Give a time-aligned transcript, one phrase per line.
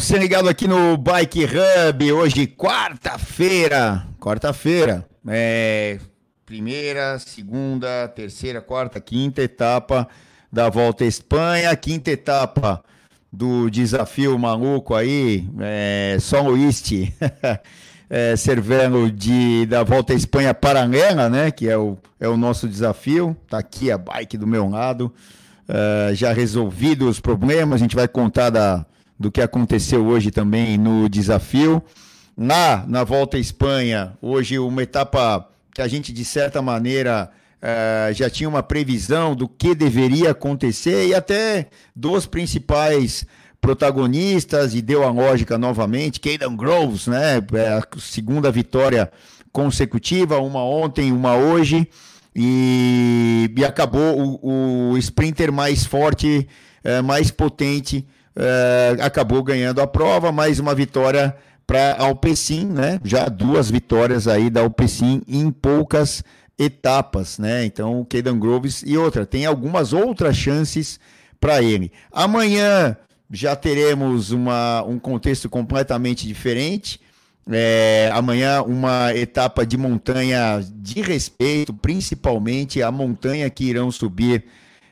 [0.00, 2.12] você ligado aqui no Bike Hub.
[2.12, 4.06] Hoje, quarta-feira.
[4.20, 5.08] Quarta-feira.
[5.26, 5.98] É,
[6.44, 10.06] primeira, segunda, terceira, quarta, quinta etapa
[10.52, 11.74] da Volta à Espanha.
[11.76, 12.84] Quinta etapa
[13.32, 16.82] do desafio maluco aí, é, São Luís,
[18.10, 18.34] é,
[19.14, 21.50] de, da Volta à Espanha Paralela, né?
[21.50, 23.34] Que é o, é o nosso desafio.
[23.48, 25.10] Tá aqui a bike do meu lado.
[25.66, 28.86] Uh, já resolvido os problemas, a gente vai contar da,
[29.18, 31.82] do que aconteceu hoje também no desafio.
[32.36, 37.30] Na, na volta à Espanha, hoje uma etapa que a gente, de certa maneira,
[37.62, 43.26] uh, já tinha uma previsão do que deveria acontecer e até dos principais
[43.60, 47.42] protagonistas, e deu a lógica novamente, Caden Groves, né?
[47.54, 49.10] É a segunda vitória
[49.50, 51.88] consecutiva, uma ontem, uma hoje.
[52.34, 56.46] E, e acabou o, o sprinter mais forte,
[56.84, 58.06] é, mais potente,
[58.36, 61.34] é, acabou ganhando a prova, mais uma vitória
[61.66, 63.00] para a Alpecin, né?
[63.02, 66.22] Já duas vitórias aí da Alpecin em poucas
[66.58, 67.64] etapas, né?
[67.64, 71.00] Então, o Caden Groves e outra, tem algumas outras chances
[71.40, 71.90] para ele.
[72.12, 72.96] Amanhã
[73.30, 77.00] já teremos uma, um contexto completamente diferente.
[77.48, 84.44] É, amanhã uma etapa de montanha de respeito, principalmente a montanha que irão subir.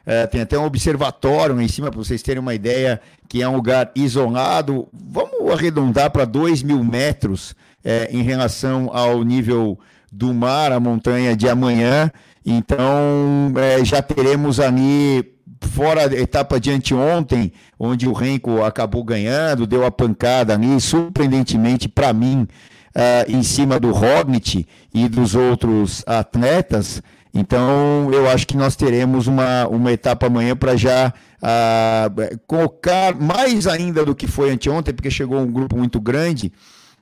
[0.07, 3.57] É, tem até um observatório em cima para vocês terem uma ideia que é um
[3.57, 4.87] lugar isolado.
[4.93, 9.79] Vamos arredondar para 2 mil metros é, em relação ao nível
[10.13, 12.11] do mar, a montanha de amanhã.
[12.45, 15.35] Então é, já teremos ali
[15.69, 21.89] fora a etapa de anteontem, onde o Renko acabou ganhando, deu a pancada ali, surpreendentemente
[21.89, 22.47] para mim,
[22.95, 27.03] uh, em cima do Roglic e dos outros atletas.
[27.34, 31.12] Então, eu acho que nós teremos uma, uma etapa amanhã para já
[31.43, 36.53] uh, colocar mais ainda do que foi anteontem, porque chegou um grupo muito grande.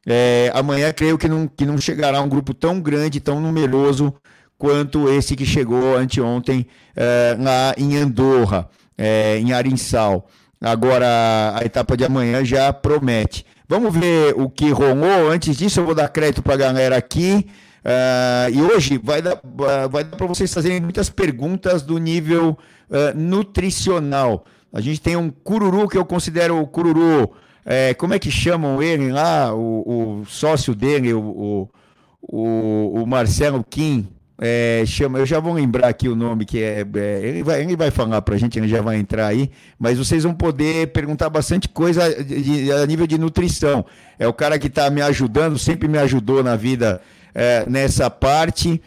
[0.07, 4.13] É, amanhã creio que não, que não chegará um grupo tão grande, tão numeroso
[4.59, 6.67] quanto esse que chegou anteontem
[6.97, 10.29] é, lá em Andorra, é, em Arinsal.
[10.61, 13.45] Agora, a etapa de amanhã já promete.
[13.69, 15.31] Vamos ver o que rolou.
[15.31, 17.47] Antes disso, eu vou dar crédito para a galera aqui.
[17.85, 19.41] Uh, e hoje vai dar,
[19.91, 22.57] vai dar para vocês fazerem muitas perguntas do nível
[22.89, 24.45] uh, nutricional.
[24.73, 27.31] A gente tem um cururu que eu considero o cururu.
[27.65, 29.55] É, como é que chamam ele lá?
[29.55, 31.69] O, o sócio dele, o,
[32.23, 34.09] o, o Marcelo Kim.
[34.45, 37.77] É, chama, eu já vou lembrar aqui o nome que é, é, ele, vai, ele
[37.77, 41.31] vai falar para a gente, ele já vai entrar aí, mas vocês vão poder perguntar
[41.31, 43.87] bastante coisa de, de, a nível de nutrição.
[44.19, 47.01] É o cara que está me ajudando, sempre me ajudou na vida
[47.35, 48.81] é, nessa parte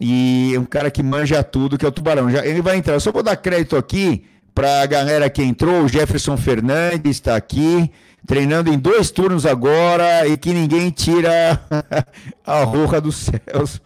[0.00, 2.30] e um cara que manja tudo, que é o Tubarão.
[2.30, 2.94] Já, ele vai entrar.
[2.94, 4.24] Eu só vou dar crédito aqui
[4.54, 5.84] para a galera que entrou.
[5.84, 7.90] O Jefferson Fernandes está aqui,
[8.26, 11.60] treinando em dois turnos agora e que ninguém tira
[12.44, 13.80] a roja dos céus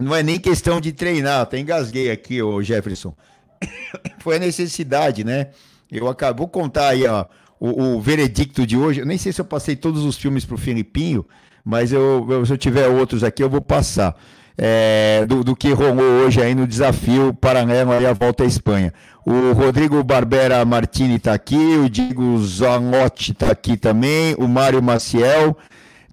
[0.00, 3.14] não é nem questão de treinar, até engasguei aqui, o Jefferson.
[4.18, 5.48] Foi a necessidade, né?
[5.92, 7.26] Eu acabo, vou contar aí, ó,
[7.58, 9.00] o, o, veredicto de hoje.
[9.00, 11.26] Eu nem sei se eu passei todos os filmes para o Filipinho,
[11.64, 14.16] mas eu, eu, se eu tiver outros aqui, eu vou passar.
[14.62, 18.92] É, do, do, que rolou hoje aí no desafio paralelo aí a volta à Espanha.
[19.24, 25.56] O Rodrigo Barbera Martini está aqui, o Diego Zanotti está aqui também, o Mário Maciel,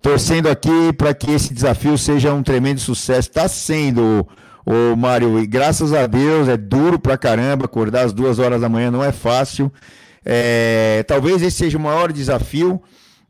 [0.02, 3.28] torcendo aqui para que esse desafio seja um tremendo sucesso.
[3.28, 4.26] Está sendo,
[4.66, 8.70] o Mário, e graças a Deus é duro pra caramba acordar às duas horas da
[8.70, 9.72] manhã, não é fácil.
[10.26, 12.82] É, talvez esse seja o maior desafio.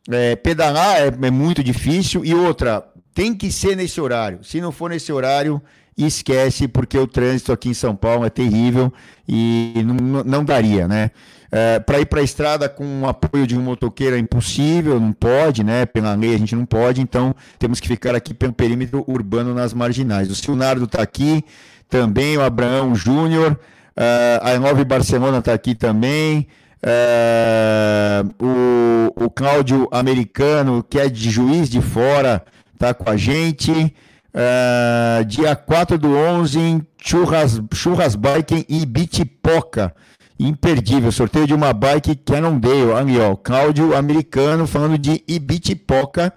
[0.09, 2.83] É, pedalar é, é muito difícil e outra,
[3.13, 4.43] tem que ser nesse horário.
[4.43, 5.61] Se não for nesse horário,
[5.97, 8.93] esquece, porque o trânsito aqui em São Paulo é terrível
[9.27, 11.11] e não, não daria, né?
[11.51, 15.13] É, para ir para a estrada com o apoio de um motoqueiro é impossível, não
[15.13, 15.85] pode, né?
[15.85, 19.73] Pela lei a gente não pode, então temos que ficar aqui pelo perímetro urbano nas
[19.73, 20.29] marginais.
[20.29, 21.43] O Silnardo está aqui
[21.89, 26.47] também, o Abraão Júnior, uh, a Nove Barcelona está aqui também.
[26.83, 32.43] Uh, o, o Cláudio Americano, que é de Juiz de Fora,
[32.73, 33.71] está com a gente.
[33.71, 39.93] Uh, dia 4 do 11 em Churras, Churras Biking e Bitipoca
[40.39, 41.11] imperdível.
[41.11, 42.93] Sorteio de uma bike Cannondale.
[42.93, 43.35] Ali, ó.
[43.35, 46.33] Cláudio Americano falando de Ibitipoca.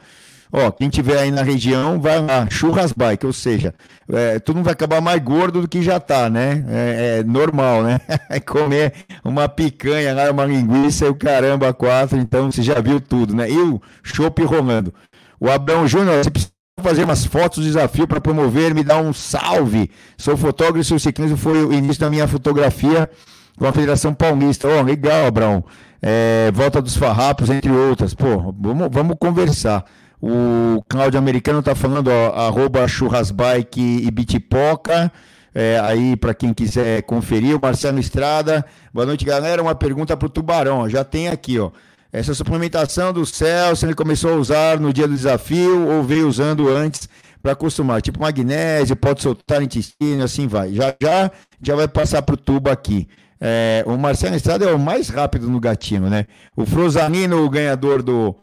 [0.53, 3.73] Ó, quem tiver aí na região, vai lá, churras bike, ou seja,
[4.13, 6.65] é, vai acabar mais gordo do que já tá, né?
[6.69, 8.01] É, é normal, né?
[8.47, 8.93] Comer
[9.25, 13.49] uma picanha lá, uma linguiça e o caramba, quatro, então você já viu tudo, né?
[13.49, 14.93] E o chopp rolando.
[15.39, 19.91] O Abrão Júnior, você precisa fazer umas fotos desafio para promover, me dá um salve.
[20.19, 23.09] Sou fotógrafo e o ciclismo foi o início da minha fotografia
[23.57, 24.67] com a Federação Paulista.
[24.69, 25.65] Oh, legal, Abraão.
[26.03, 28.15] é, Volta dos Farrapos, entre outras.
[28.15, 29.85] Pô, vamos, vamos conversar.
[30.23, 35.11] O Cláudio Americano tá falando, ó, arroba churrasbike e bitipoca.
[35.55, 38.65] É, aí, para quem quiser conferir, o Marcelo Estrada.
[38.93, 39.63] Boa noite, galera.
[39.63, 40.89] Uma pergunta para o Tubarão.
[40.89, 41.71] Já tem aqui, ó.
[42.13, 46.69] Essa suplementação do Celso, ele começou a usar no dia do desafio ou veio usando
[46.69, 47.09] antes
[47.43, 48.03] para acostumar?
[48.03, 50.73] Tipo magnésio, pode soltar intestino, assim vai.
[50.73, 51.31] Já já,
[51.63, 53.09] já vai passar para o tubo aqui.
[53.41, 56.27] É, o Marcelo Estrada é o mais rápido no gatinho, né?
[56.55, 58.37] O Frosanino, o ganhador do,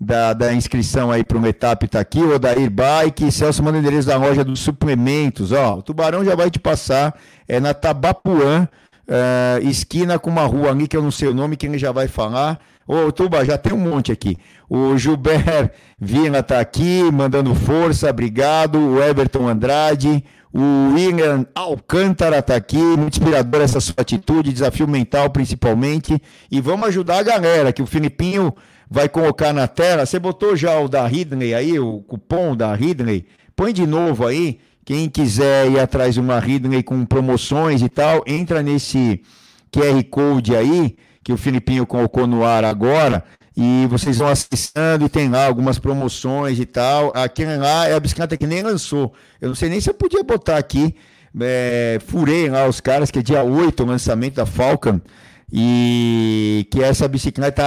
[0.00, 4.08] da, da inscrição aí para o Metap está aqui, o Odair Bike, Celso manda endereço
[4.08, 7.14] da loja dos suplementos, ó, o Tubarão já vai te passar,
[7.48, 8.68] é na Tabapuã,
[9.06, 11.92] é, esquina com uma rua ali que eu não sei o nome, que ele já
[11.92, 14.36] vai falar, Ô, Tuba, já tem um monte aqui.
[14.68, 18.78] O Gilbert Vina tá aqui, mandando força, obrigado.
[18.78, 25.30] O Everton Andrade, o William Alcântara tá aqui, muito inspirador essa sua atitude, desafio mental
[25.30, 26.20] principalmente.
[26.50, 28.54] E vamos ajudar a galera, que o Filipinho
[28.94, 30.06] vai colocar na tela.
[30.06, 33.26] Você botou já o da Ridley aí, o cupom da Ridley?
[33.56, 34.60] Põe de novo aí.
[34.84, 39.20] Quem quiser ir atrás de uma Ridley com promoções e tal, entra nesse
[39.72, 43.24] QR Code aí, que o Filipinho colocou no ar agora,
[43.56, 47.12] e vocês vão acessando e tem lá algumas promoções e tal.
[47.16, 49.12] Aquele lá é a bicicleta que nem lançou.
[49.40, 50.94] Eu não sei nem se eu podia botar aqui.
[51.40, 55.00] É, furei lá os caras, que é dia 8 o lançamento da Falcon
[55.56, 57.62] e que essa bicicleta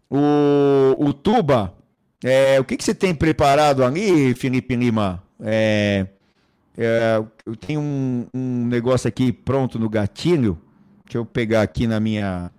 [0.08, 1.74] o, o Tuba.
[2.22, 5.22] É, o que, que você tem preparado ali, Felipe Lima?
[5.42, 6.06] É,
[6.76, 10.58] é, eu tenho um, um negócio aqui pronto no gatilho.
[11.04, 12.50] Deixa eu pegar aqui na minha.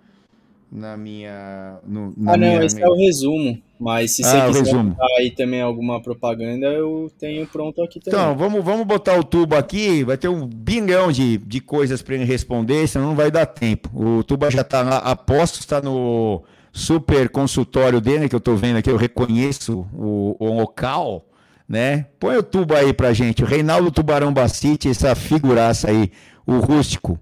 [0.72, 1.80] Na minha.
[1.86, 3.62] No, na ah, não, minha, esse é o resumo.
[3.84, 4.96] Mas se você Ah, quiser resumo.
[5.18, 8.20] aí também alguma propaganda, eu tenho pronto aqui também.
[8.20, 10.04] Então, vamos, vamos botar o tubo aqui.
[10.04, 13.90] Vai ter um bilhão de, de coisas para ele responder, senão não vai dar tempo.
[13.94, 18.78] O tubo já está lá, aposto, está no super consultório dele, que eu estou vendo
[18.78, 21.26] aqui, eu reconheço o, o local,
[21.68, 22.06] né?
[22.20, 23.44] Põe o tubo aí pra gente.
[23.44, 26.12] O Reinaldo Tubarão Bacite, essa figuraça aí,
[26.46, 27.20] o rústico.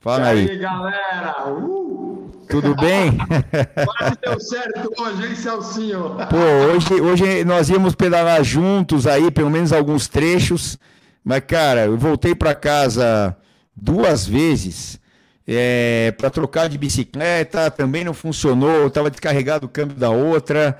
[0.00, 1.50] Fala E aí, aí, galera?
[1.50, 2.30] Uh!
[2.48, 3.12] tudo bem?
[3.98, 6.16] Quase deu certo hoje, hein, Celcinho?
[6.30, 10.78] Pô, hoje, hoje nós íamos pedalar juntos aí, pelo menos alguns trechos.
[11.22, 13.36] Mas, cara, eu voltei para casa
[13.76, 14.98] duas vezes
[15.46, 20.78] é, para trocar de bicicleta, também não funcionou, estava descarregado o câmbio da outra.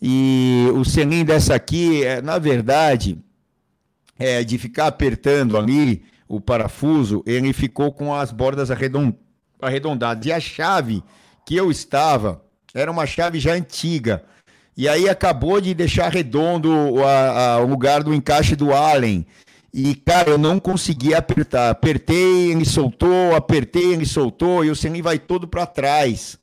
[0.00, 3.18] E o selim dessa aqui, é, na verdade,
[4.18, 9.12] é, de ficar apertando ali o parafuso, ele ficou com as bordas arredon-
[9.60, 10.24] arredondadas.
[10.26, 11.02] E a chave
[11.44, 12.42] que eu estava
[12.74, 14.24] era uma chave já antiga.
[14.74, 19.26] E aí acabou de deixar redondo o, a- a- o lugar do encaixe do Allen.
[19.74, 21.70] E, cara, eu não consegui apertar.
[21.70, 26.38] Apertei, ele soltou, apertei, ele soltou, e o selim vai todo para trás.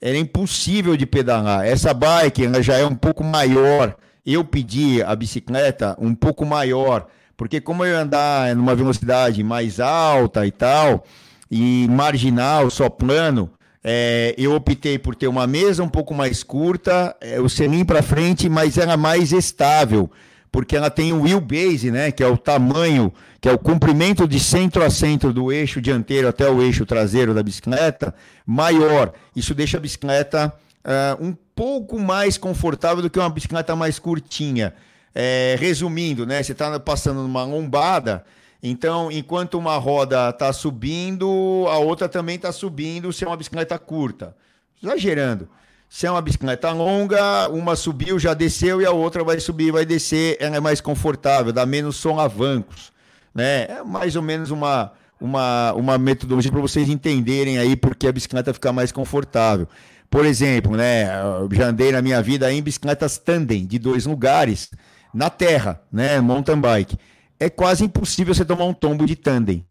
[0.00, 1.64] Era impossível de pedalar.
[1.66, 3.96] Essa bike ela já é um pouco maior.
[4.26, 7.06] Eu pedi a bicicleta um pouco maior,
[7.42, 11.04] porque como eu andar numa velocidade mais alta e tal,
[11.50, 13.50] e marginal, só plano,
[13.82, 18.00] é, eu optei por ter uma mesa um pouco mais curta, é, o selim para
[18.00, 20.08] frente, mas ela mais estável,
[20.52, 24.38] porque ela tem o wheelbase, né, que é o tamanho, que é o comprimento de
[24.38, 28.14] centro a centro do eixo dianteiro até o eixo traseiro da bicicleta,
[28.46, 29.14] maior.
[29.34, 34.72] Isso deixa a bicicleta ah, um pouco mais confortável do que uma bicicleta mais curtinha.
[35.14, 38.24] É, resumindo, né, você está passando numa lombada,
[38.62, 43.76] então, enquanto uma roda está subindo, a outra também está subindo se é uma bicicleta
[43.76, 44.36] curta.
[44.80, 45.48] Exagerando.
[45.88, 49.84] Se é uma bicicleta longa, uma subiu, já desceu e a outra vai subir, vai
[49.84, 52.92] descer, ela é mais confortável, dá menos solavancos,
[53.34, 53.64] né?
[53.64, 58.54] É mais ou menos uma, uma, uma metodologia para vocês entenderem aí porque a bicicleta
[58.54, 59.68] fica mais confortável.
[60.08, 61.08] Por exemplo, né,
[61.40, 64.70] eu já andei na minha vida em bicicletas tandem de dois lugares
[65.12, 66.96] na terra, né, mountain bike.
[67.38, 69.64] É quase impossível você tomar um tombo de tandem.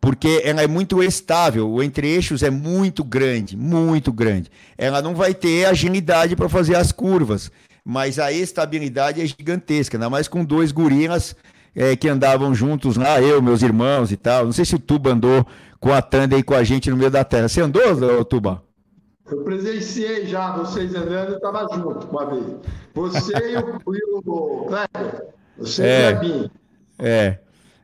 [0.00, 4.50] porque ela é muito estável, o entre-eixos é muito grande, muito grande.
[4.76, 7.50] Ela não vai ter agilidade para fazer as curvas,
[7.84, 11.34] mas a estabilidade é gigantesca, ainda mais com dois gorilas
[11.74, 14.44] é, que andavam juntos lá, eu, meus irmãos e tal.
[14.46, 15.46] Não sei se o Tuba andou
[15.78, 17.48] com a Tanda com a gente no meio da terra.
[17.48, 18.65] Você andou, Tuba?
[19.30, 22.44] Eu presenciei já vocês andando, eu estava junto uma vez.
[22.94, 25.24] Você e o, Kleber.
[25.58, 26.50] Você é, e o Klebinho.
[26.98, 27.38] É.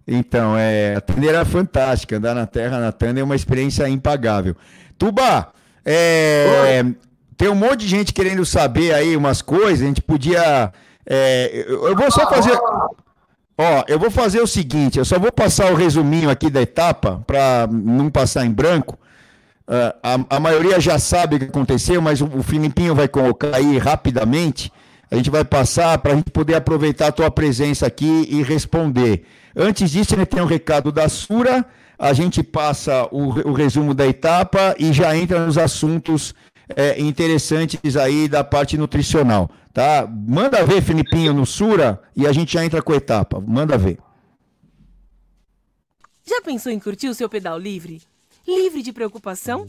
[0.07, 2.17] Então, é, a Tanda era fantástica.
[2.17, 4.57] Andar na terra na Tanda é uma experiência impagável.
[4.97, 5.53] Tuba,
[5.85, 6.85] é,
[7.37, 9.83] tem um monte de gente querendo saber aí umas coisas.
[9.83, 10.73] A gente podia.
[11.05, 12.57] É, eu vou só fazer.
[13.59, 17.23] Ó, eu vou fazer o seguinte: eu só vou passar o resuminho aqui da etapa
[17.27, 18.99] para não passar em branco.
[19.69, 23.55] Uh, a, a, maioria já sabe o que aconteceu, mas o, o Filipinho vai colocar
[23.55, 24.73] aí rapidamente.
[25.11, 29.25] A gente vai passar para a gente poder aproveitar a tua presença aqui e responder.
[29.55, 31.65] Antes disso, ele tem um recado da Sura,
[31.99, 36.35] a gente passa o, o resumo da etapa e já entra nos assuntos
[36.75, 40.09] é, interessantes aí da parte nutricional, tá?
[40.11, 43.41] Manda ver, Filipinho, no Sura e a gente já entra com a etapa.
[43.41, 43.99] Manda ver.
[46.25, 48.03] Já pensou em curtir o seu pedal livre?
[48.47, 49.67] Livre de preocupação?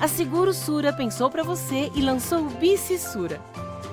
[0.00, 3.40] A Seguro Sura pensou para você e lançou o Bici Sura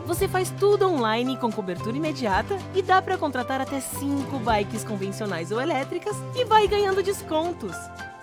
[0.05, 5.51] você faz tudo online com cobertura imediata e dá para contratar até 5 bikes convencionais
[5.51, 7.75] ou elétricas e vai ganhando descontos.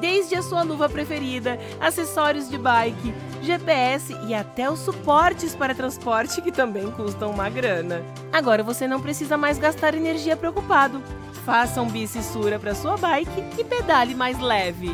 [0.00, 6.40] Desde a sua luva preferida, acessórios de bike, GPS e até os suportes para transporte
[6.42, 8.02] que também custam uma grana.
[8.32, 11.02] Agora você não precisa mais gastar energia preocupado.
[11.44, 14.92] Faça um bicissura para sua bike e pedale mais leve.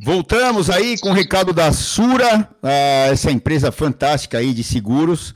[0.00, 2.48] Voltamos aí com o recado da Sura,
[3.10, 5.34] essa empresa fantástica aí de seguros.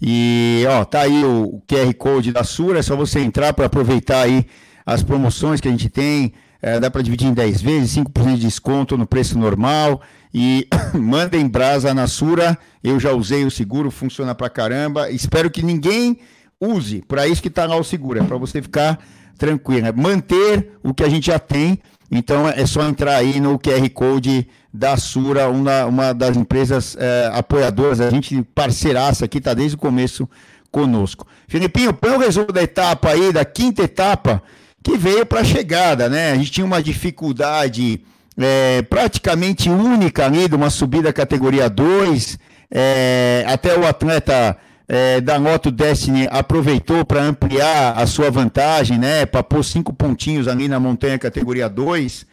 [0.00, 4.20] E ó, tá aí o QR Code da Sura, é só você entrar para aproveitar
[4.20, 4.46] aí
[4.86, 6.32] as promoções que a gente tem.
[6.62, 10.00] É, dá para dividir em 10 vezes, 5% de desconto no preço normal.
[10.32, 12.56] E mandem brasa na Sura.
[12.82, 15.10] Eu já usei o seguro, funciona pra caramba.
[15.10, 16.18] Espero que ninguém
[16.60, 17.02] use.
[17.02, 18.98] Para isso que tá lá o seguro, é para você ficar
[19.36, 19.86] tranquilo.
[19.88, 21.80] É manter o que a gente já tem
[22.10, 27.30] então é só entrar aí no QR Code da Sura, uma, uma das empresas é,
[27.32, 30.28] apoiadoras, a gente parceiraça aqui, está desde o começo
[30.70, 31.26] conosco.
[31.46, 34.42] Filipinho, põe o resumo da etapa aí, da quinta etapa,
[34.82, 36.32] que veio para a chegada, né?
[36.32, 38.00] A gente tinha uma dificuldade
[38.36, 42.38] é, praticamente única ali de uma subida categoria 2,
[42.70, 49.24] é, até o atleta é, da Moto Destiny aproveitou para ampliar a sua vantagem, né?
[49.24, 52.26] Para pôr cinco pontinhos ali na montanha categoria 2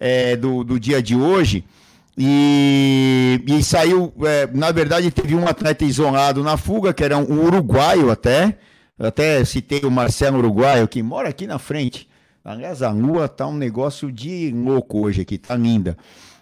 [0.00, 1.64] é, do, do dia de hoje.
[2.16, 7.44] E, e saiu, é, na verdade, teve um atleta isolado na fuga, que era um
[7.44, 8.58] uruguaio até.
[8.98, 12.08] Até citei o Marcelo Uruguaio, que mora aqui na frente.
[12.44, 15.96] Aliás, a lua tá um negócio de louco hoje aqui, tá linda.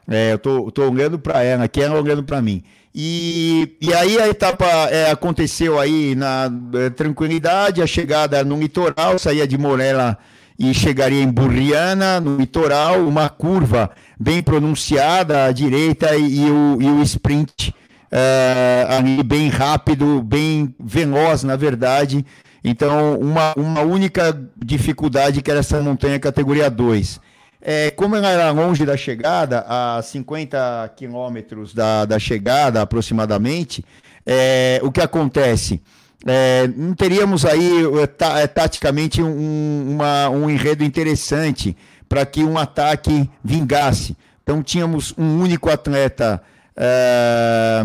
[0.08, 2.64] É, eu tô, tô olhando para ela aqui, ela olhando para mim.
[2.98, 9.18] E, e aí a etapa é, aconteceu aí na é, tranquilidade, a chegada no litoral,
[9.18, 10.16] saía de Morela
[10.58, 16.78] e chegaria em Burriana, no litoral, uma curva bem pronunciada à direita e, e o,
[16.80, 17.74] e o sprint
[18.10, 22.24] é, ali bem rápido, bem veloz, na verdade.
[22.64, 27.20] Então, uma, uma única dificuldade que era essa montanha categoria 2.
[27.68, 33.84] É, como ela era longe da chegada, a 50 quilômetros da, da chegada aproximadamente,
[34.24, 35.82] é, o que acontece?
[36.24, 41.76] É, não teríamos aí é, é, taticamente um, uma, um enredo interessante
[42.08, 44.16] para que um ataque vingasse.
[44.44, 46.40] Então tínhamos um único atleta
[46.76, 47.84] é,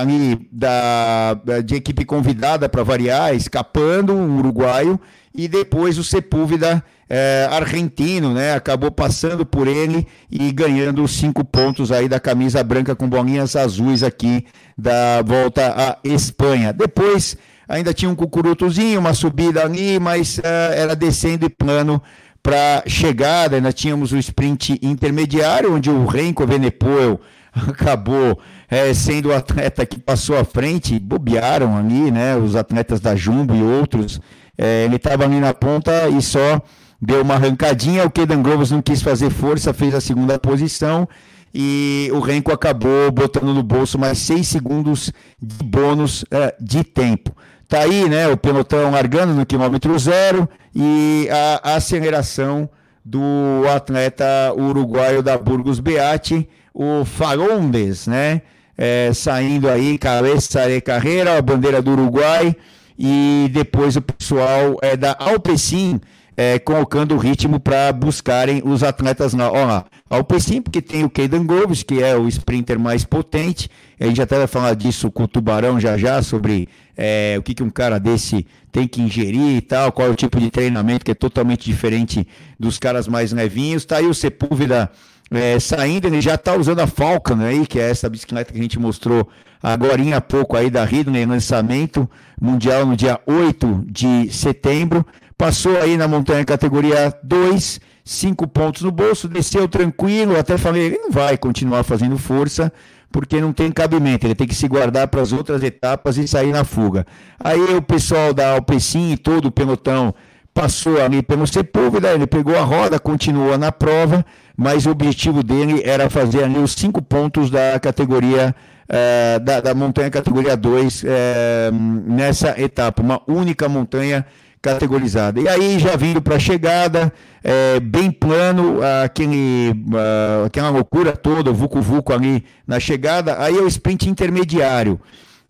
[0.00, 5.00] ali da, de equipe convidada para variar, escapando, um uruguaio,
[5.32, 6.82] e depois o Sepúlveda
[7.14, 8.54] é, argentino, né?
[8.54, 14.02] Acabou passando por ele e ganhando cinco pontos aí da camisa branca com bolinhas azuis
[14.02, 14.46] aqui
[14.78, 16.72] da volta à Espanha.
[16.72, 17.36] Depois
[17.68, 22.02] ainda tinha um cucurutozinho, uma subida ali, mas é, era descendo e plano
[22.42, 23.56] para chegada.
[23.56, 27.20] Ainda tínhamos o sprint intermediário, onde o Renko Venepoel
[27.52, 28.40] acabou
[28.70, 32.36] é, sendo o atleta que passou à frente, bobearam ali, né?
[32.36, 34.18] Os atletas da Jumbo e outros.
[34.56, 36.62] É, ele estava ali na ponta e só
[37.02, 41.08] deu uma arrancadinha, o Kedan Groves não quis fazer força, fez a segunda posição
[41.52, 47.34] e o Renko acabou botando no bolso mais seis segundos de bônus uh, de tempo.
[47.68, 52.70] Tá aí, né, o pelotão largando no quilômetro zero e a, a aceleração
[53.04, 58.42] do atleta uruguaio da Burgos Beati, o Farondes, né,
[58.78, 62.54] é, saindo aí, cabeça de carreira, a bandeira do Uruguai,
[62.98, 66.00] e depois o pessoal é, da Alpecin
[66.42, 69.50] é, colocando o ritmo para buscarem os atletas lá.
[69.50, 73.70] Olha lá, Alpecin, porque tem o Keidan Groves, que é o sprinter mais potente,
[74.00, 77.54] a gente até vai falar disso com o Tubarão já já, sobre é, o que,
[77.54, 81.04] que um cara desse tem que ingerir e tal, qual é o tipo de treinamento
[81.04, 82.26] que é totalmente diferente
[82.58, 83.84] dos caras mais levinhos.
[83.84, 84.90] Tá aí o Sepúlveda
[85.30, 88.62] é, saindo, ele já está usando a Falcon aí, que é essa bicicleta que a
[88.62, 89.28] gente mostrou
[89.62, 95.06] agora há pouco aí da Ridley, lançamento mundial no dia 8 de setembro.
[95.36, 100.98] Passou aí na montanha categoria 2, 5 pontos no bolso, desceu tranquilo, até falei, ele
[100.98, 102.72] não vai continuar fazendo força,
[103.10, 106.52] porque não tem cabimento, ele tem que se guardar para as outras etapas e sair
[106.52, 107.06] na fuga.
[107.38, 110.14] Aí o pessoal da Alpecin e todo o pelotão
[110.54, 114.24] passou ali pelo Sepúlveda, ele pegou a roda, continuou na prova,
[114.56, 118.54] mas o objetivo dele era fazer ali os cinco pontos da categoria
[118.88, 124.26] é, da, da, montanha categoria 2 é, eh, nessa etapa, uma única montanha
[124.62, 125.40] categorizada.
[125.40, 131.50] E aí já vindo para a chegada, é, bem plano, aquele, uh, aquela loucura toda,
[131.50, 135.00] o Vucu Vucu ali na chegada, aí é o sprint intermediário.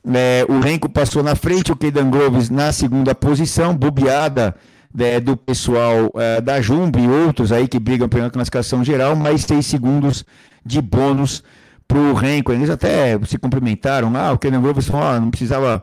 [0.04, 4.54] É, o Renko passou na frente, o Keidan Groves na segunda posição, bobeada
[4.98, 9.42] é, do pessoal é, da Jumbo e outros aí que brigam pela classificação geral, mais
[9.42, 10.24] seis segundos
[10.64, 11.44] de bônus
[11.86, 12.52] para o Renko.
[12.52, 14.12] Eles até se cumprimentaram.
[14.16, 15.82] Ah, o Kenan Groves falou, ah, não precisava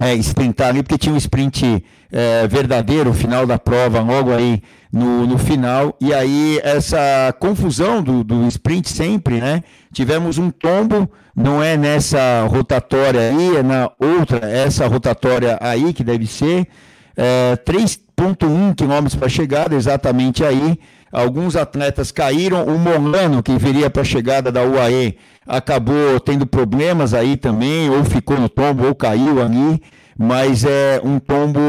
[0.00, 5.26] é, sprintar ali, porque tinha um sprint é, verdadeiro, final da prova, logo aí no,
[5.26, 5.94] no final.
[6.00, 9.62] E aí, essa confusão do, do sprint sempre, né?
[9.92, 16.02] Tivemos um tombo, não é nessa rotatória aí, é na outra, essa rotatória aí que
[16.02, 16.66] deve ser
[17.14, 20.78] é, 3,1 quilômetros para chegada, exatamente aí.
[21.12, 22.64] Alguns atletas caíram.
[22.64, 28.04] O Molano, que viria para a chegada da UAE, acabou tendo problemas aí também, ou
[28.04, 29.82] ficou no tombo, ou caiu ali.
[30.16, 31.60] Mas é um tombo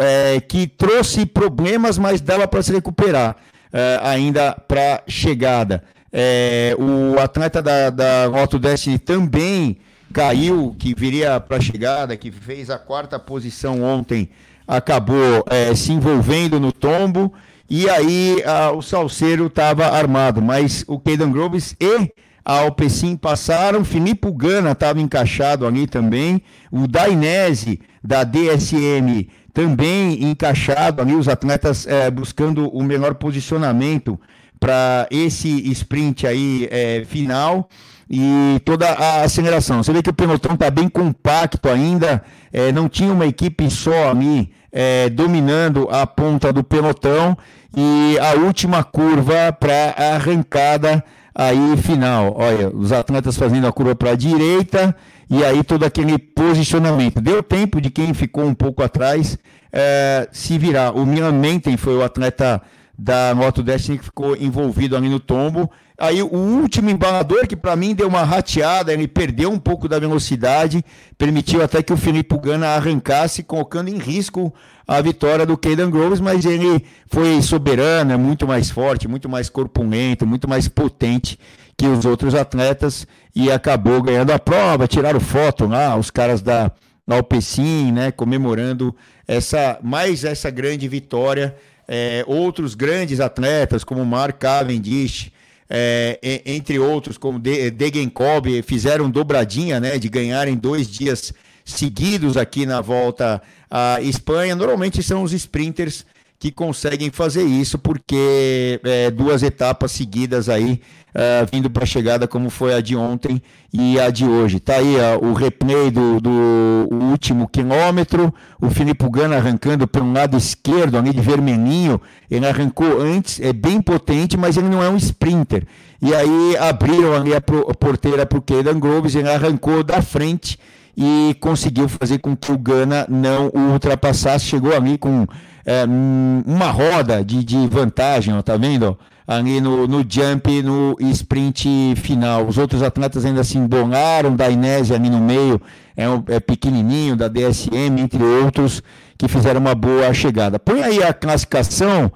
[0.00, 3.36] é, que trouxe problemas, mas dava para se recuperar
[3.72, 5.84] é, ainda para chegada.
[6.10, 8.26] É, o atleta da, da
[8.58, 9.76] Destiny também
[10.12, 14.30] caiu, que viria para a chegada, que fez a quarta posição ontem
[14.68, 17.32] acabou é, se envolvendo no tombo
[17.68, 22.10] e aí a, o Salseiro estava armado, mas o Keidan Groves e
[22.44, 31.02] a Alpecin passaram, Filipe Gana estava encaixado ali também, o Dainese da DSM também encaixado
[31.02, 34.18] ali, os atletas é, buscando o melhor posicionamento
[34.58, 37.68] para esse sprint aí é, final
[38.08, 39.82] e toda a aceleração.
[39.82, 44.10] Você vê que o pelotão está bem compacto ainda, é, não tinha uma equipe só
[44.10, 47.36] ali é, dominando a ponta do pelotão
[47.76, 51.04] e a última curva para a arrancada
[51.34, 52.34] aí final.
[52.36, 54.94] Olha, os atletas fazendo a curva para a direita
[55.30, 57.20] e aí todo aquele posicionamento.
[57.20, 59.38] Deu tempo de quem ficou um pouco atrás
[59.72, 60.96] é, se virar.
[60.96, 62.60] O Milan Menten foi o atleta
[62.98, 67.74] da Moto Destiny que ficou envolvido ali no tombo Aí o último embalador, que para
[67.74, 70.84] mim deu uma rateada, ele perdeu um pouco da velocidade,
[71.18, 74.54] permitiu até que o Felipe Gana arrancasse, colocando em risco
[74.86, 79.50] a vitória do Caden Groves, mas ele foi soberano, é muito mais forte, muito mais
[79.50, 81.36] corpulento, muito mais potente
[81.76, 86.70] que os outros atletas e acabou ganhando a prova, tiraram foto lá, os caras da,
[87.04, 88.94] da Alpecin, né, comemorando
[89.26, 91.56] essa mais essa grande vitória.
[91.88, 95.32] É, outros grandes atletas, como Mark Cavendish,
[95.70, 101.32] é, entre outros, como Degenkolb, fizeram dobradinha, né, de ganharem dois dias
[101.64, 104.54] seguidos aqui na volta à Espanha.
[104.54, 106.04] Normalmente são os sprinters
[106.38, 110.80] que conseguem fazer isso, porque é, duas etapas seguidas aí,
[111.14, 113.42] uh, vindo para a chegada, como foi a de ontem
[113.72, 114.60] e a de hoje.
[114.60, 120.36] Tá aí uh, o replay do, do último quilômetro, o Filipe Gana arrancando pelo lado
[120.36, 124.96] esquerdo, ali de vermelhinho, ele arrancou antes, é bem potente, mas ele não é um
[124.96, 125.66] sprinter.
[126.00, 130.00] E aí abriram ali a, pro, a porteira para o Keidan Groves, ele arrancou da
[130.00, 130.58] frente
[130.96, 135.26] e conseguiu fazer com que o Gana não o ultrapassasse, chegou ali com
[135.64, 138.98] é, uma roda de, de vantagem, ó, tá vendo?
[139.28, 142.46] Ali no, no jump, no sprint final.
[142.46, 145.60] Os outros atletas ainda se embolaram, da Inés ali no meio,
[145.94, 148.82] é, um, é pequenininho, da DSM, entre outros,
[149.18, 150.58] que fizeram uma boa chegada.
[150.58, 152.10] Põe aí a classificação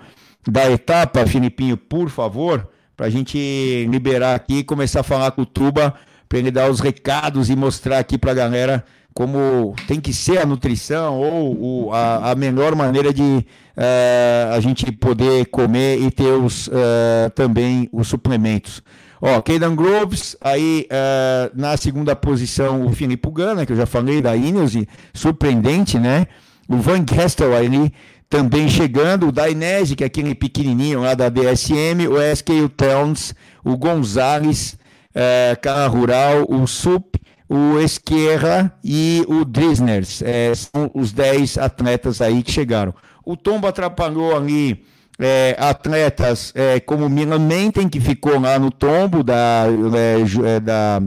[0.49, 5.43] da etapa, Filipinho, por favor, para a gente liberar aqui e começar a falar com
[5.43, 5.95] o Tuba,
[6.27, 8.83] para ele dar os recados e mostrar aqui para a galera
[9.15, 14.61] como tem que ser a nutrição ou, ou a, a, melhor maneira de uh, a
[14.61, 18.83] gente poder comer e ter os, uh, também os suplementos.
[19.21, 24.21] Ó, Keidan Groves, aí uh, na segunda posição o Filipe Gana, que eu já falei
[24.21, 24.75] da Ineos,
[25.15, 26.27] surpreendente, né?
[26.69, 27.93] O Van Gestel ali
[28.33, 33.77] também chegando, o Dainese, que é aquele pequenininho lá da DSM, o SK Towns, o
[33.77, 34.75] Gonzalez,
[35.11, 37.15] uh, Cara Rural, o Sup,
[37.53, 40.23] o Esquerra e o Drisners.
[40.23, 42.95] É, são os 10 atletas aí que chegaram.
[43.23, 44.83] O Tombo atrapalhou ali
[45.19, 51.03] é, atletas é, como Milan Menten, que ficou lá no tombo da, é, é da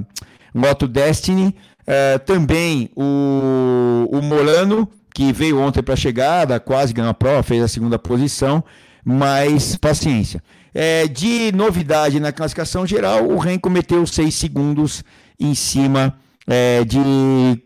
[0.53, 1.55] Moto Destiny.
[1.88, 7.41] É, também o, o Molano, que veio ontem para a chegada, quase ganhou a prova,
[7.41, 8.63] fez a segunda posição,
[9.03, 10.43] mas paciência.
[10.75, 15.03] É, de novidade na classificação geral, o Ren cometeu 6 segundos
[15.39, 16.15] em cima
[16.47, 16.99] é, de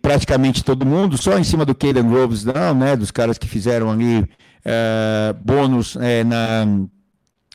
[0.02, 2.96] praticamente todo mundo, só em cima do Caden Groves, não, né?
[2.96, 4.26] Dos caras que fizeram ali
[4.64, 6.66] é, bônus é, na,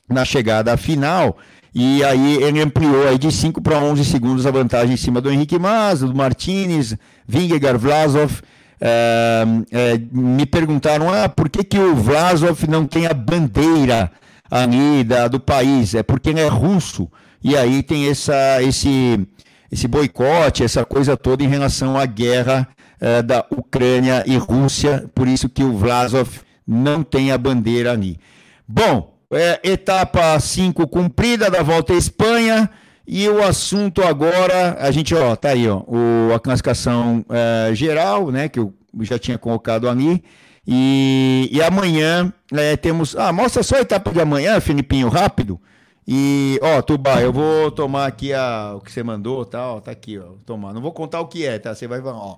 [0.08, 1.36] na chegada final.
[1.74, 5.30] E aí ele ampliou aí de 5 para 11 segundos a vantagem em cima do
[5.30, 8.42] Henrique Mas, do Martinez, Vingegaard, Vlasov.
[8.80, 14.12] É, é, me perguntaram, ah, por que, que o Vlasov não tem a bandeira
[14.50, 15.94] ali da, do país?
[15.94, 17.10] É porque ele é russo.
[17.42, 19.26] E aí tem essa, esse,
[19.74, 22.68] esse boicote, essa coisa toda em relação à guerra
[23.00, 26.28] uh, da Ucrânia e Rússia, por isso que o Vlasov
[26.64, 28.20] não tem a bandeira ali.
[28.68, 32.70] Bom, é, etapa 5 cumprida da volta à Espanha.
[33.06, 38.30] E o assunto agora, a gente, ó, tá aí, ó, o, a classificação é, geral,
[38.30, 40.22] né, que eu já tinha colocado ali.
[40.66, 42.32] E, e amanhã
[42.80, 43.14] temos.
[43.16, 45.60] Ah, mostra só a etapa de amanhã, Filipinho, rápido.
[46.06, 49.72] E, ó, Tuba, eu vou tomar aqui a, o que você mandou, tá?
[49.72, 50.32] Ó, tá aqui, ó.
[50.44, 50.74] Tomar.
[50.74, 51.74] Não vou contar o que é, tá?
[51.74, 52.36] Você vai, ó.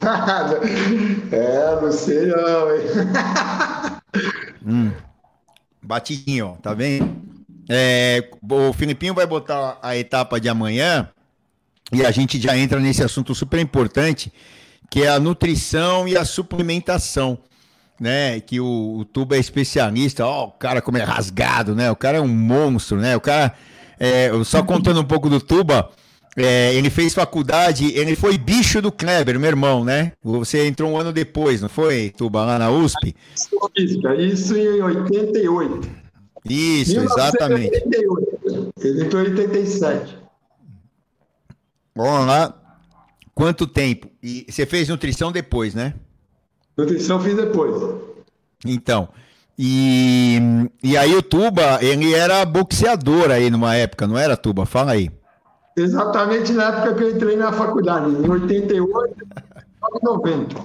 [1.32, 2.86] é, não sei não, hein?
[4.66, 4.92] hum.
[5.82, 7.16] Batidinho, ó, tá vendo?
[7.68, 11.08] É, o Filipinho vai botar a etapa de amanhã
[11.92, 14.32] e a gente já entra nesse assunto super importante,
[14.90, 17.38] que é a nutrição e a suplementação
[18.00, 18.40] né?
[18.40, 21.90] Que o, o Tuba é especialista, ó, o cara como é rasgado, né?
[21.90, 23.16] O cara é um monstro, né?
[23.16, 23.54] O cara,
[23.98, 25.90] é, só contando um pouco do Tuba,
[26.36, 30.12] é, ele fez faculdade, ele foi bicho do Kleber, meu irmão, né?
[30.22, 33.16] Você entrou um ano depois, não foi, Tuba, lá na USP?
[34.18, 36.06] Isso em 88.
[36.48, 37.74] Isso, exatamente.
[37.74, 38.72] 88.
[38.80, 40.18] Ele entrou em 87.
[41.94, 42.54] Vamos lá.
[43.34, 44.10] Quanto tempo?
[44.22, 45.94] E você fez nutrição depois, né?
[46.76, 47.82] Nutrição fiz depois.
[48.64, 49.08] Então.
[49.58, 50.38] E,
[50.82, 54.66] e aí o Tuba, ele era boxeador aí numa época, não era, Tuba?
[54.66, 55.10] Fala aí.
[55.76, 59.14] Exatamente na época que eu entrei na faculdade, em 88,
[60.02, 60.56] 90.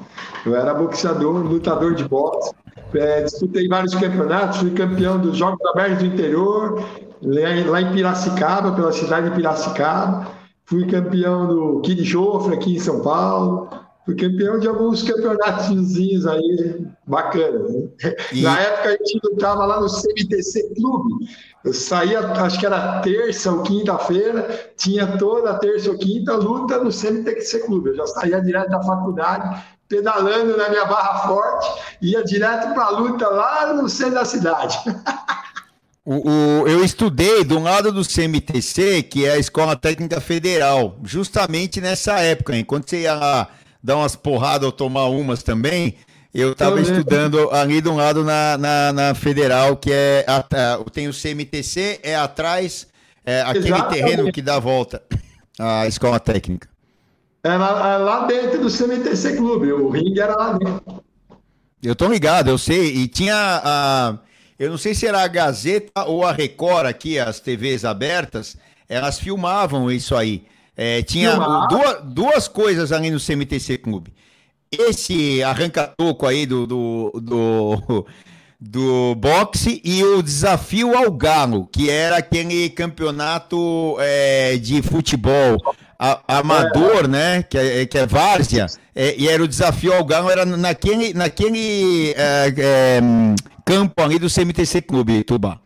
[0.46, 2.54] Eu era boxeador, lutador de boxe.
[2.94, 6.84] É, disputei vários campeonatos, fui campeão dos Jogos Abertos do Interior,
[7.22, 10.28] lá em Piracicaba, pela cidade de Piracicaba.
[10.66, 13.70] Fui campeão do Kid Jofre aqui em São Paulo.
[14.06, 15.96] Fui campeão de alguns campeonatos
[16.28, 17.72] aí bacanas.
[17.72, 18.16] Né?
[18.32, 18.42] E...
[18.42, 21.28] Na época a gente lutava lá no CMTC Clube.
[21.64, 26.92] Eu saía, acho que era terça ou quinta-feira, tinha toda terça ou quinta luta no
[26.92, 27.90] CMTC Clube.
[27.90, 31.68] Eu já saía direto da faculdade, pedalando na minha barra forte,
[32.02, 34.80] ia direto para a luta lá no centro da cidade.
[36.04, 41.80] O, o, eu estudei do lado do CMTC, que é a Escola Técnica Federal, justamente
[41.80, 43.48] nessa época, enquanto você ia lá
[43.84, 45.96] dar umas porradas ou tomar umas também,
[46.34, 50.26] eu estava estudando ali de um lado na, na, na Federal, que é.
[50.28, 50.42] A,
[50.92, 52.88] tem o CMTC, é atrás,
[53.26, 53.94] é aquele Exatamente.
[53.94, 55.04] terreno que dá a volta
[55.60, 56.70] à escola técnica.
[57.44, 61.04] É lá, lá, dentro do CMTC Clube, o ringue era lá dentro.
[61.82, 62.96] Eu tô ligado, eu sei.
[62.96, 64.18] E tinha a.
[64.58, 68.56] Eu não sei se era a Gazeta ou a Record aqui, as TVs abertas,
[68.88, 70.46] elas filmavam isso aí.
[70.84, 71.38] É, tinha
[71.70, 74.12] duas, duas coisas ali no CMTC Clube.
[74.72, 78.06] Esse arranca-toco aí do, do, do,
[78.60, 85.56] do boxe e o desafio ao galo, que era aquele campeonato é, de futebol
[86.00, 87.44] a, amador, né?
[87.44, 88.66] Que é, que é várzea.
[88.96, 93.02] É, e era o desafio ao galo, era naquele, naquele é, é,
[93.64, 95.62] campo ali do CMTC Clube, Tuba.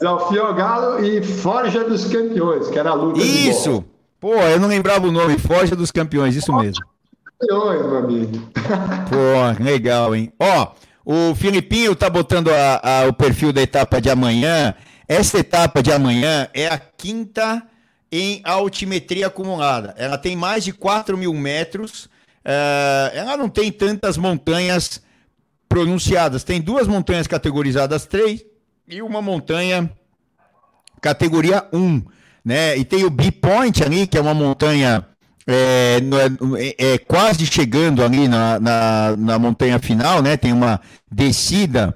[0.00, 3.84] Desafio ao galo e Forja dos Campeões, que era a luta Isso!
[4.20, 6.84] Pô, eu não lembrava o nome, Forja dos Campeões, isso mesmo.
[7.38, 8.50] Campeões, meu amigo.
[9.08, 10.32] Pô, legal, hein?
[10.40, 10.72] Ó,
[11.04, 14.74] O Filipinho tá botando a, a, o perfil da etapa de amanhã.
[15.08, 17.62] Essa etapa de amanhã é a quinta
[18.10, 19.94] em altimetria acumulada.
[19.96, 22.06] Ela tem mais de 4 mil metros.
[22.44, 25.00] Uh, ela não tem tantas montanhas
[25.68, 26.44] pronunciadas.
[26.44, 28.44] Tem duas montanhas categorizadas 3
[28.86, 29.90] e uma montanha
[31.00, 32.02] categoria 1.
[32.48, 32.78] Né?
[32.78, 35.04] E tem o B-Point ali, que é uma montanha
[35.46, 36.00] é,
[36.78, 40.34] é, é, quase chegando ali na, na, na, montanha final, né?
[40.34, 40.80] Tem uma
[41.12, 41.94] descida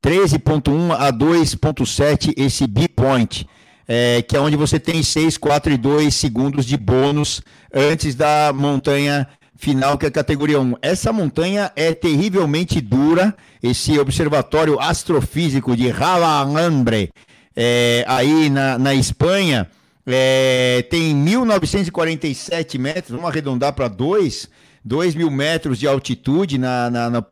[0.00, 3.44] 13.1 a 2.7 esse B-Point,
[3.88, 7.42] é, que é onde você tem 6, 4 e 2 segundos de bônus
[7.74, 9.26] antes da montanha
[9.56, 10.76] final, que é a categoria 1.
[10.82, 17.10] Essa montanha é terrivelmente dura, esse observatório astrofísico de Ravalambre,
[17.56, 19.68] é, aí na, na Espanha,
[20.12, 24.48] é, tem 1.947 metros, vamos arredondar para 2,
[24.84, 27.24] 2 mil metros de altitude na, na, na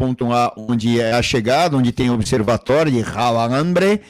[0.56, 4.00] onde é a chegada, onde tem o observatório de Ravalambre,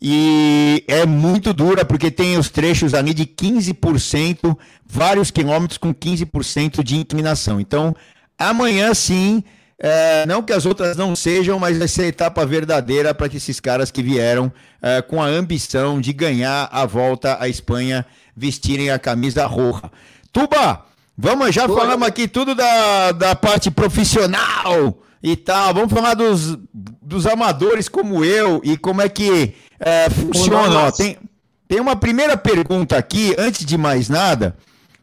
[0.00, 6.82] e é muito dura porque tem os trechos ali de 15%, vários quilômetros com 15%
[6.82, 7.60] de inclinação.
[7.60, 7.94] Então,
[8.36, 9.44] amanhã sim,
[9.84, 13.38] é, não que as outras não sejam, mas vai ser a etapa verdadeira para que
[13.38, 18.90] esses caras que vieram é, com a ambição de ganhar a volta à Espanha vestirem
[18.90, 19.90] a camisa roja.
[20.32, 20.86] Tuba,
[21.18, 21.76] vamos, já Oi.
[21.76, 25.74] falamos aqui tudo da, da parte profissional e tal.
[25.74, 30.92] Vamos falar dos, dos amadores como eu e como é que é, funciona.
[30.92, 31.18] Tem,
[31.66, 34.56] tem uma primeira pergunta aqui, antes de mais nada,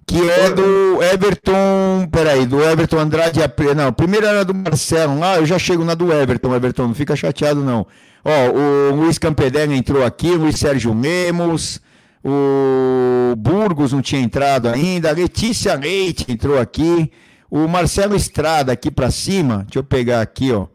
[0.10, 2.08] que é do Everton.
[2.12, 3.40] Peraí, do Everton Andrade.
[3.76, 7.16] Não, primeiro era do Marcelo lá, eu já chego na do Everton, Everton, não fica
[7.16, 7.86] chateado não.
[8.26, 8.50] Ó,
[8.92, 11.80] o Luiz Campedel entrou aqui, o Luiz Sérgio Lemos,
[12.24, 17.12] o Burgos não tinha entrado ainda, a Letícia Leite entrou aqui,
[17.50, 20.68] o Marcelo Estrada aqui para cima, deixa eu pegar aqui, ó.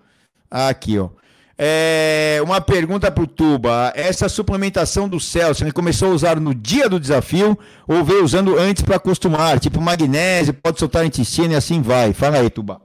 [0.51, 1.09] Aqui, ó.
[1.57, 3.93] É, uma pergunta para o Tuba.
[3.95, 8.59] Essa suplementação do Celso, ele começou a usar no dia do desafio ou veio usando
[8.59, 9.61] antes para acostumar?
[9.61, 12.13] Tipo magnésio, pode soltar intestino e assim vai.
[12.13, 12.84] Fala aí, Tuba.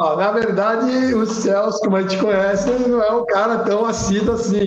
[0.00, 4.66] Na verdade, o Celso, como a gente conhece, não é um cara tão assíduo assim.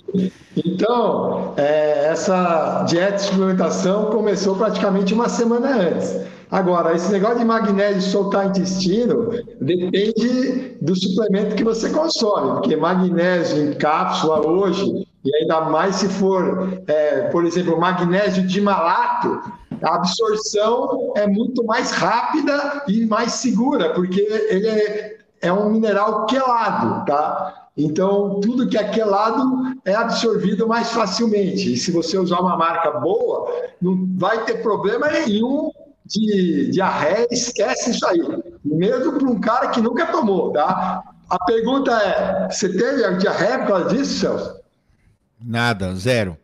[0.55, 6.15] Então, é, essa dieta de suplementação começou praticamente uma semana antes.
[6.51, 13.71] Agora, esse negócio de magnésio soltar intestino depende do suplemento que você consome, porque magnésio
[13.71, 19.95] em cápsula hoje, e ainda mais se for, é, por exemplo, magnésio de malato, a
[19.95, 27.05] absorção é muito mais rápida e mais segura, porque ele é, é um mineral quelado,
[27.05, 27.67] tá?
[27.75, 31.73] Então, tudo que é quelado é absorvido mais facilmente.
[31.73, 33.51] E se você usar uma marca boa,
[33.81, 35.69] não vai ter problema nenhum
[36.05, 38.21] de diarreia, esquece isso aí.
[38.63, 41.03] Mesmo para um cara que nunca tomou, tá?
[41.29, 44.55] A pergunta é: você teve diarreia por causa disso, Celso?
[45.43, 46.37] Nada, zero.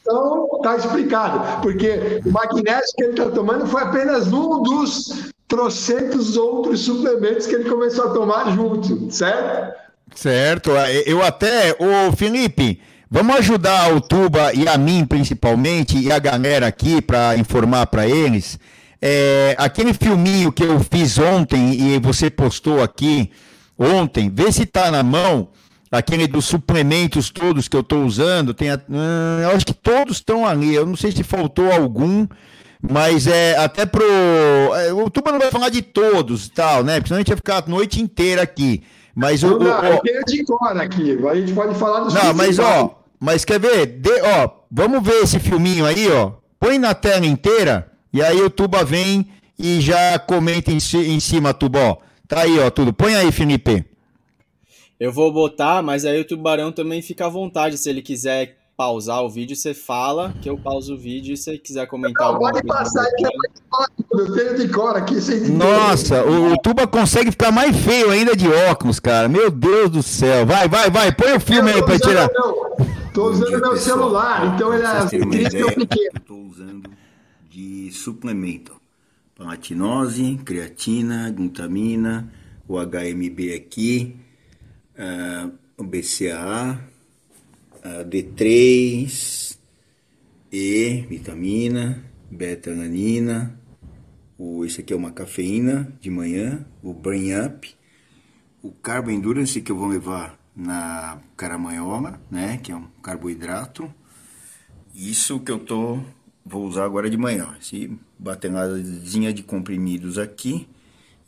[0.00, 1.62] Então, tá explicado.
[1.62, 7.56] Porque o magnésio que ele está tomando foi apenas um dos trocentos outros suplementos que
[7.56, 9.76] ele começou a tomar junto, certo?
[10.14, 10.70] Certo.
[11.04, 16.66] Eu até, o Felipe, vamos ajudar o Tuba e a mim principalmente e a galera
[16.66, 18.58] aqui para informar para eles
[19.00, 23.30] é, aquele filminho que eu fiz ontem e você postou aqui
[23.78, 25.48] ontem, vê se tá na mão,
[25.90, 30.18] aquele dos suplementos todos que eu estou usando, tem a, hum, eu acho que todos
[30.18, 32.26] estão ali, eu não sei se faltou algum,
[32.82, 34.04] mas é até pro.
[34.04, 36.94] É, o Tuba não vai falar de todos e tal, né?
[36.94, 38.82] Porque senão a gente vai ficar a noite inteira aqui.
[39.14, 39.58] Mas o.
[39.58, 40.24] Não, o, o...
[40.26, 43.86] de cor aqui, a gente pode falar dos Não, mas ó, mas quer ver?
[43.86, 46.32] De, ó, vamos ver esse filminho aí, ó.
[46.58, 51.52] Põe na tela inteira e aí o Tuba vem e já comenta em, em cima,
[51.52, 51.98] Tuba.
[52.26, 52.92] Tá aí, ó, tudo.
[52.92, 53.84] Põe aí, Felipe.
[55.00, 57.78] Eu vou botar, mas aí o Tubarão também fica à vontade.
[57.78, 61.58] Se ele quiser pausar o vídeo, você fala que eu pauso o vídeo e se
[61.58, 62.32] quiser comentar.
[62.32, 63.26] Não, pode passar que
[64.10, 68.34] eu tenho de cor aqui sem Nossa, o, o, Tuba consegue ficar mais feio ainda
[68.34, 69.28] de óculos, cara.
[69.28, 70.46] Meu Deus do céu.
[70.46, 71.12] Vai, vai, vai.
[71.12, 72.30] Põe o filme aí pra tirar.
[73.12, 76.20] Tô usando meu celular, então ele é pequeno.
[76.26, 76.90] Tô usando
[77.50, 78.80] de suplemento.
[79.36, 82.32] Palatinose, creatina, glutamina,
[82.66, 84.16] o HMB aqui,
[84.98, 86.89] uh, o BCAA,
[87.82, 89.58] D3,
[90.52, 93.58] E, vitamina, beta-alanina,
[94.64, 97.74] esse aqui é uma cafeína de manhã, o Brain Up,
[98.62, 103.92] o Carbo Endurance que eu vou levar na caramanhola, né, que é um carboidrato.
[104.94, 106.00] Isso que eu tô
[106.44, 107.56] vou usar agora de manhã.
[107.60, 110.68] Esse batenazinha de comprimidos aqui.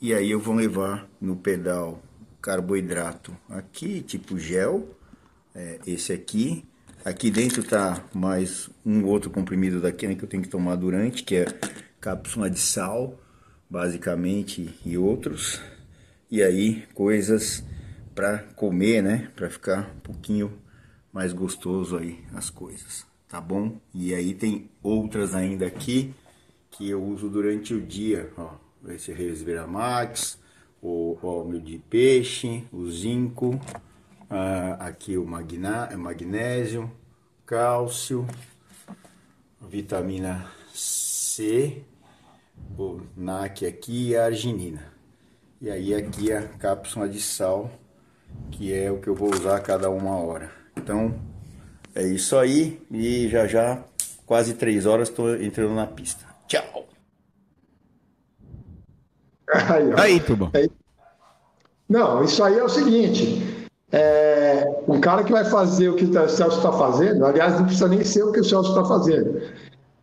[0.01, 2.01] E aí eu vou levar no pedal
[2.41, 4.92] carboidrato aqui, tipo gel,
[5.55, 6.65] é, esse aqui.
[7.05, 11.23] Aqui dentro tá mais um outro comprimido daqui né, que eu tenho que tomar durante,
[11.23, 11.45] que é
[11.99, 13.19] cápsula de sal,
[13.69, 15.61] basicamente, e outros.
[16.31, 17.63] E aí, coisas
[18.15, 19.31] para comer, né?
[19.35, 20.53] Para ficar um pouquinho
[21.11, 23.79] mais gostoso aí as coisas, tá bom?
[23.93, 26.13] E aí tem outras ainda aqui
[26.71, 28.55] que eu uso durante o dia, ó.
[28.89, 30.37] Esse Resvera Max,
[30.81, 33.59] o óleo de peixe, o zinco,
[34.79, 36.91] aqui o magná, é magnésio,
[37.45, 38.27] cálcio,
[39.61, 41.83] vitamina C,
[42.77, 44.91] o NAC aqui e a arginina.
[45.61, 47.71] E aí aqui a cápsula de sal,
[48.51, 50.51] que é o que eu vou usar a cada uma hora.
[50.75, 51.13] Então
[51.95, 53.83] é isso aí e já já
[54.25, 56.25] quase três horas estou entrando na pista.
[56.47, 56.87] Tchau!
[59.47, 60.51] Aí, aí Tuba.
[61.87, 63.52] Não, isso aí é o seguinte.
[63.93, 67.87] É, um cara que vai fazer o que o Celso está fazendo, aliás, não precisa
[67.87, 69.39] nem ser o que o Celso está fazendo.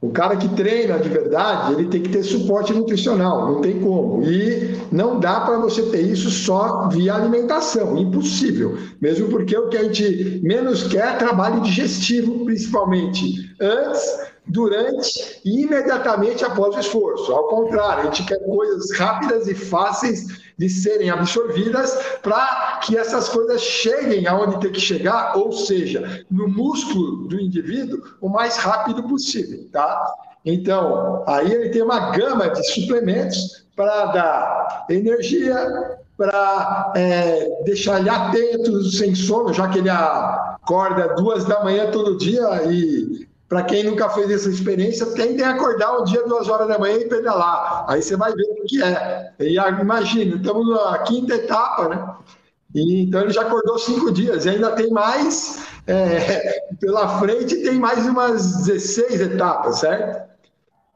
[0.00, 4.22] O cara que treina de verdade, ele tem que ter suporte nutricional, não tem como.
[4.22, 8.78] E não dá para você ter isso só via alimentação, impossível.
[9.00, 15.62] Mesmo porque o que a gente menos quer é trabalho digestivo, principalmente antes durante e
[15.62, 17.32] imediatamente após o esforço.
[17.32, 20.26] Ao contrário, a gente quer coisas rápidas e fáceis
[20.58, 21.92] de serem absorvidas
[22.22, 28.02] para que essas coisas cheguem aonde tem que chegar, ou seja, no músculo do indivíduo
[28.20, 30.14] o mais rápido possível, tá?
[30.44, 38.10] Então, aí ele tem uma gama de suplementos para dar energia, para é, deixar ele
[38.10, 43.82] atento, sem sono, já que ele acorda duas da manhã todo dia e para quem
[43.82, 47.84] nunca fez essa experiência, tendem a acordar um dia, duas horas da manhã e pedalar.
[47.88, 49.32] Aí você vai ver o que é.
[49.40, 52.14] E imagina, estamos na quinta etapa, né?
[52.72, 57.74] E, então ele já acordou cinco dias e ainda tem mais é, pela frente, tem
[57.74, 60.30] mais umas 16 etapas, certo?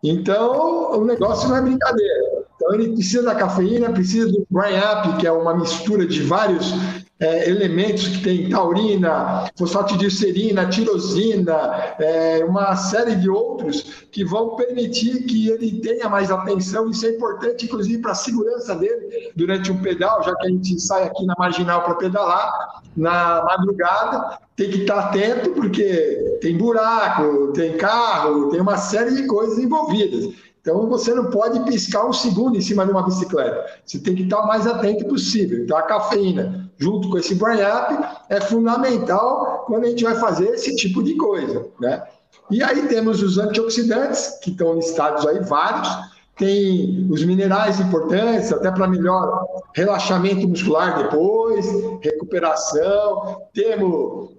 [0.00, 2.33] Então o negócio não é brincadeira.
[2.64, 6.72] Então ele precisa da cafeína, precisa do Brain Up, que é uma mistura de vários
[7.20, 15.24] é, elementos que tem taurina, fosfatidilcerina, tirosina, é, uma série de outros que vão permitir
[15.24, 16.88] que ele tenha mais atenção.
[16.88, 20.80] Isso é importante, inclusive, para a segurança dele durante um pedal, já que a gente
[20.80, 27.52] sai aqui na marginal para pedalar, na madrugada, tem que estar atento, porque tem buraco,
[27.52, 30.32] tem carro, tem uma série de coisas envolvidas.
[30.64, 33.66] Então você não pode piscar um segundo em cima de uma bicicleta.
[33.84, 35.62] Você tem que estar o mais atento possível.
[35.62, 40.46] Então a cafeína, junto com esse burn up, é fundamental quando a gente vai fazer
[40.54, 42.02] esse tipo de coisa, né?
[42.50, 45.88] E aí temos os antioxidantes, que estão listados aí vários,
[46.34, 51.66] tem os minerais importantes, até para melhor relaxamento muscular depois,
[52.00, 53.42] recuperação.
[53.52, 54.30] Temos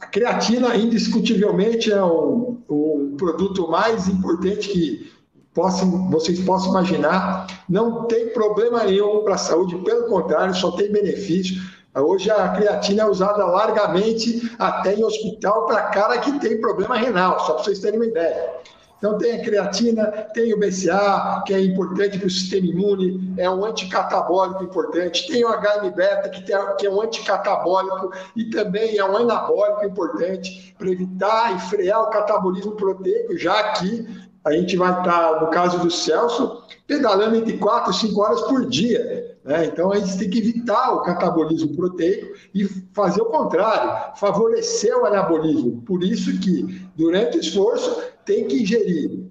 [0.00, 5.13] a creatina, indiscutivelmente, é o, o produto mais importante que
[5.54, 10.90] possam, vocês possam imaginar, não tem problema nenhum para a saúde, pelo contrário, só tem
[10.90, 11.62] benefício.
[11.94, 17.38] Hoje a creatina é usada largamente até em hospital para cara que tem problema renal,
[17.40, 18.52] só para vocês terem uma ideia.
[18.98, 23.50] Então tem a creatina, tem o BCA, que é importante para o sistema imune, é
[23.50, 29.14] um anticatabólico importante, tem o HM-beta, que, que é um anticatabólico e também é um
[29.14, 35.40] anabólico importante para evitar e frear o catabolismo proteico, já que a gente vai estar,
[35.40, 39.36] no caso do Celso, pedalando entre 4 e 5 horas por dia.
[39.42, 39.66] Né?
[39.66, 45.06] Então, a gente tem que evitar o catabolismo proteico e fazer o contrário, favorecer o
[45.06, 45.82] anabolismo.
[45.82, 49.24] Por isso que, durante o esforço, tem que ingerir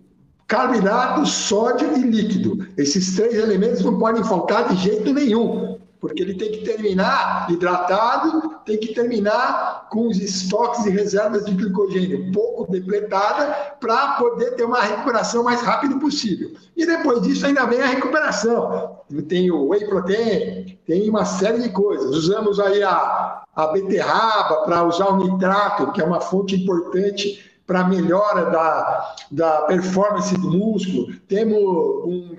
[0.47, 2.67] carboidrato, sódio e líquido.
[2.77, 5.72] Esses três elementos não podem faltar de jeito nenhum
[6.03, 11.53] porque ele tem que terminar hidratado, tem que terminar com os estoques e reservas de
[11.53, 16.51] glicogênio pouco depletada para poder ter uma recuperação mais rápida possível.
[16.75, 18.97] E depois disso ainda vem a recuperação.
[19.29, 22.13] Tem o whey protein, tem uma série de coisas.
[22.13, 27.87] Usamos aí a, a beterraba para usar o nitrato, que é uma fonte importante para
[27.87, 31.13] melhora da, da performance do músculo.
[31.27, 31.57] Temos
[32.05, 32.35] um,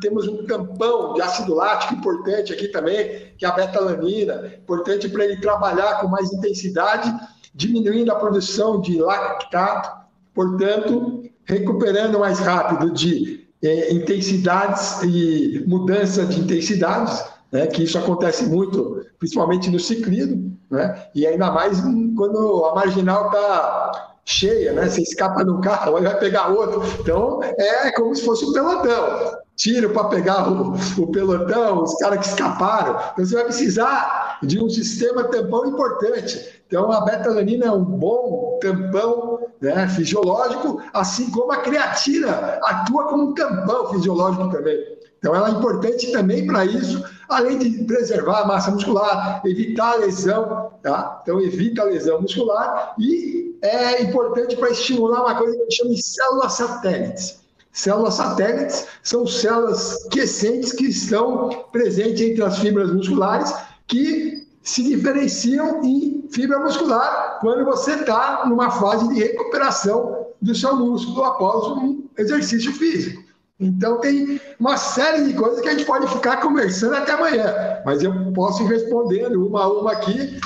[0.00, 5.24] temos um tampão de ácido lático importante aqui também, que é a betalanina, importante para
[5.24, 7.12] ele trabalhar com mais intensidade,
[7.54, 16.40] diminuindo a produção de lactato, portanto, recuperando mais rápido de eh, intensidades e mudança de
[16.40, 21.80] intensidades, né, que isso acontece muito, principalmente no ciclismo, né, e ainda mais
[22.14, 24.86] quando a marginal está cheia, né?
[24.86, 26.82] Você escapa de um carro, aí vai pegar outro.
[27.00, 29.38] Então, é como se fosse um pelotão.
[29.56, 33.00] Tiro para pegar o, o, pelotão, os caras que escaparam.
[33.12, 36.62] Então, você vai precisar de um sistema tampão importante.
[36.66, 42.30] Então, a beta-alanina é um bom tampão né, fisiológico, assim como a creatina
[42.62, 44.78] atua como um tampão fisiológico também.
[45.18, 49.96] Então, ela é importante também para isso, além de preservar a massa muscular, evitar a
[49.96, 51.20] lesão, tá?
[51.22, 55.76] Então, evita a lesão muscular e é importante para estimular uma coisa que a gente
[55.76, 57.40] chama de células satélites.
[57.72, 63.54] Células satélites são células quiescentes que estão presentes entre as fibras musculares
[63.86, 70.76] que se diferenciam em fibra muscular quando você está numa fase de recuperação do seu
[70.76, 73.27] músculo após um exercício físico.
[73.60, 78.02] Então, tem uma série de coisas que a gente pode ficar conversando até amanhã, mas
[78.02, 80.38] eu posso ir respondendo uma a uma aqui.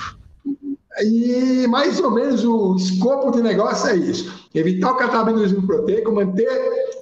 [1.02, 6.48] E mais ou menos o escopo do negócio é isso: evitar o catabolismo proteico, manter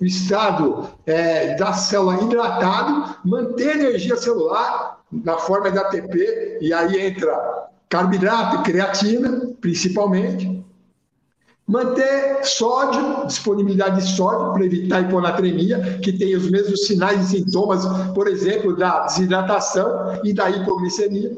[0.00, 7.08] o estado é, da célula hidratado, manter energia celular na forma de ATP, e aí
[7.08, 10.60] entra carboidrato creatina, principalmente
[11.70, 17.86] Manter sódio, disponibilidade de sódio para evitar hiponatremia, que tem os mesmos sinais e sintomas,
[18.12, 21.32] por exemplo, da desidratação e da hipoglicemia.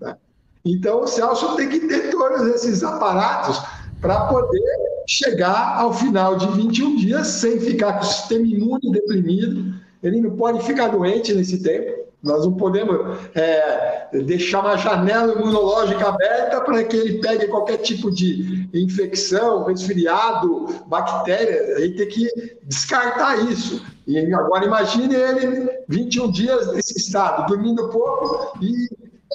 [0.00, 0.16] Né?
[0.64, 3.62] Então, o Celso tem que ter todos esses aparatos
[4.00, 4.60] para poder
[5.06, 9.74] chegar ao final de 21 dias sem ficar com o sistema imune deprimido.
[10.02, 12.07] Ele não pode ficar doente nesse tempo.
[12.22, 18.10] Nós não podemos é, deixar uma janela imunológica aberta para que ele pegue qualquer tipo
[18.10, 21.76] de infecção, resfriado, bactéria.
[21.76, 23.84] A gente tem que descartar isso.
[24.06, 28.88] E agora imagine ele 21 dias nesse estado, dormindo pouco e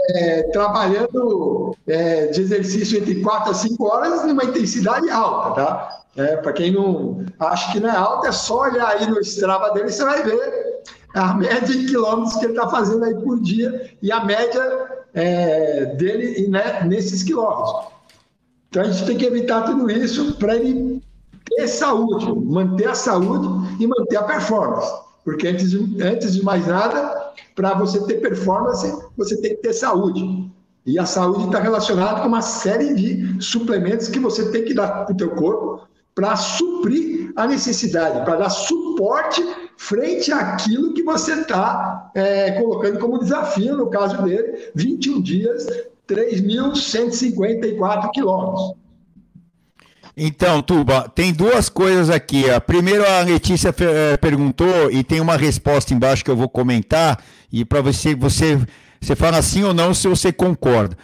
[0.09, 5.99] é, trabalhando é, de exercício entre 4 a 5 horas numa intensidade alta, tá?
[6.15, 9.71] É, para quem não acha que não é alta, é só olhar aí no Strava
[9.71, 10.62] dele, você vai ver
[11.14, 15.86] a média de quilômetros que ele está fazendo aí por dia e a média é,
[15.95, 17.88] dele né, nesses quilômetros.
[18.70, 21.01] Então a gente tem que evitar tudo isso para ele
[21.45, 23.47] ter saúde, manter a saúde
[23.80, 24.91] e manter a performance.
[25.24, 29.74] Porque antes de, antes de mais nada, para você ter performance, você tem que ter
[29.74, 30.51] saúde.
[30.86, 35.05] E a saúde está relacionada com uma série de suplementos que você tem que dar
[35.05, 39.43] para o teu corpo para suprir a necessidade, para dar suporte
[39.78, 45.66] frente àquilo que você está é, colocando como desafio, no caso dele, 21 dias,
[46.07, 48.76] 3.154 quilômetros.
[50.16, 52.47] Então, Tuba, tem duas coisas aqui.
[52.47, 57.20] A primeiro, a Letícia é, perguntou e tem uma resposta embaixo que eu vou comentar
[57.51, 58.59] e para você, você,
[59.01, 60.95] você fala sim ou não se você concorda.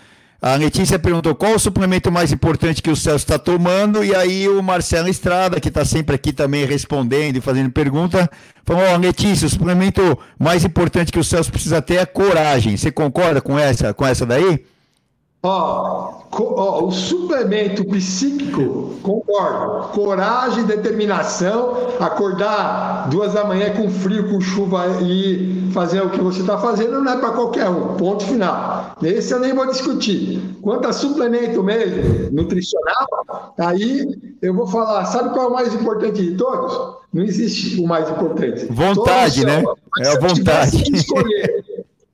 [0.41, 4.47] A Letícia perguntou qual o suplemento mais importante que o Celso está tomando, e aí
[4.47, 8.29] o Marcelo Estrada, que está sempre aqui também respondendo e fazendo pergunta,
[8.63, 12.77] falou: oh, Letícia, o suplemento mais importante que o Celso precisa ter é coragem.
[12.77, 14.63] Você concorda com essa, com essa daí?
[15.41, 19.87] Ó, ó, o suplemento psíquico, concordo.
[19.93, 26.41] Coragem, determinação, acordar duas da manhã com frio, com chuva e fazer o que você
[26.41, 27.95] está fazendo não é para qualquer um.
[27.95, 28.97] Ponto final.
[29.01, 30.41] Esse eu nem vou discutir.
[30.61, 36.21] Quanto a suplemento mesmo, nutricional, aí eu vou falar, sabe qual é o mais importante
[36.21, 36.99] de todos?
[37.13, 38.65] Não existe o mais importante.
[38.69, 39.63] Vontade, né?
[39.99, 40.83] É a vontade.
[40.93, 41.68] Escolher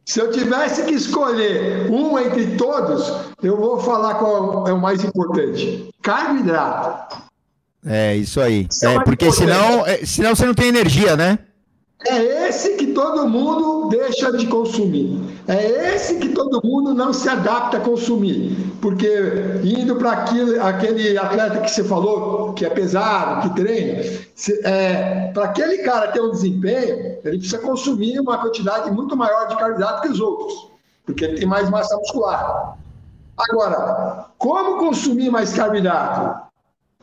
[0.06, 5.04] se eu tivesse que escolher um entre todos, eu vou falar qual é o mais
[5.04, 7.18] importante: carboidrato.
[7.84, 8.68] É, isso aí.
[8.84, 11.40] É, é porque senão, é, senão você não tem energia, né?
[12.04, 15.18] É esse que todo mundo deixa de consumir.
[15.48, 18.56] É esse que todo mundo não se adapta a consumir.
[18.82, 19.08] Porque
[19.64, 24.04] indo para aquele atleta que você falou, que é pesado, que treina,
[24.64, 29.58] é, para aquele cara ter um desempenho, ele precisa consumir uma quantidade muito maior de
[29.58, 30.70] carboidrato que os outros.
[31.06, 32.78] Porque ele tem mais massa muscular.
[33.50, 36.46] Agora, como consumir mais carboidrato?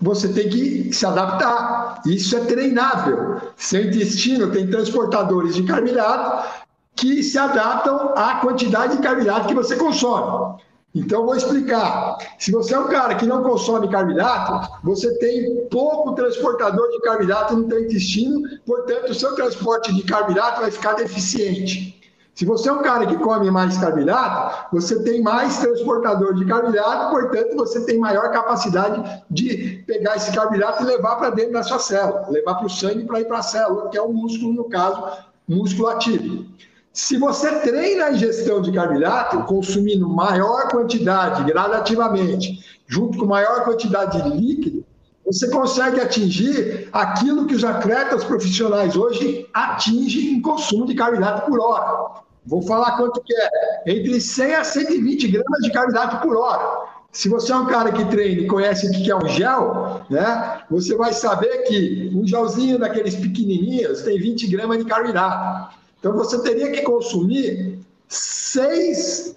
[0.02, 2.02] Você tem que se adaptar.
[2.04, 3.40] Isso é treinável.
[3.56, 6.48] Seu intestino tem transportadores de carboidrato
[6.96, 10.60] que se adaptam à quantidade de carboidrato que você consome.
[10.94, 12.18] Então, vou explicar.
[12.38, 17.56] Se você é um cara que não consome carboidrato, você tem pouco transportador de carboidrato
[17.56, 22.01] no seu intestino, portanto, o seu transporte de carboidrato vai ficar deficiente.
[22.34, 27.10] Se você é um cara que come mais carboidrato, você tem mais transportador de carboidrato,
[27.10, 31.78] portanto, você tem maior capacidade de pegar esse carboidrato e levar para dentro da sua
[31.78, 34.64] célula, levar para o sangue para ir para a célula, que é o músculo, no
[34.64, 35.02] caso,
[35.46, 36.46] músculo ativo.
[36.90, 44.22] Se você treina a ingestão de carboidrato, consumindo maior quantidade gradativamente, junto com maior quantidade
[44.22, 44.81] de líquido,
[45.24, 51.60] você consegue atingir aquilo que os atletas profissionais hoje atingem em consumo de carboidrato por
[51.60, 52.22] hora.
[52.44, 53.48] Vou falar quanto que é.
[53.86, 56.90] Entre 100 a 120 gramas de carboidrato por hora.
[57.12, 60.62] Se você é um cara que treina e conhece o que é um gel, né?
[60.70, 65.76] Você vai saber que um gelzinho daqueles pequenininhos tem 20 gramas de carboidrato.
[66.00, 69.36] Então você teria que consumir seis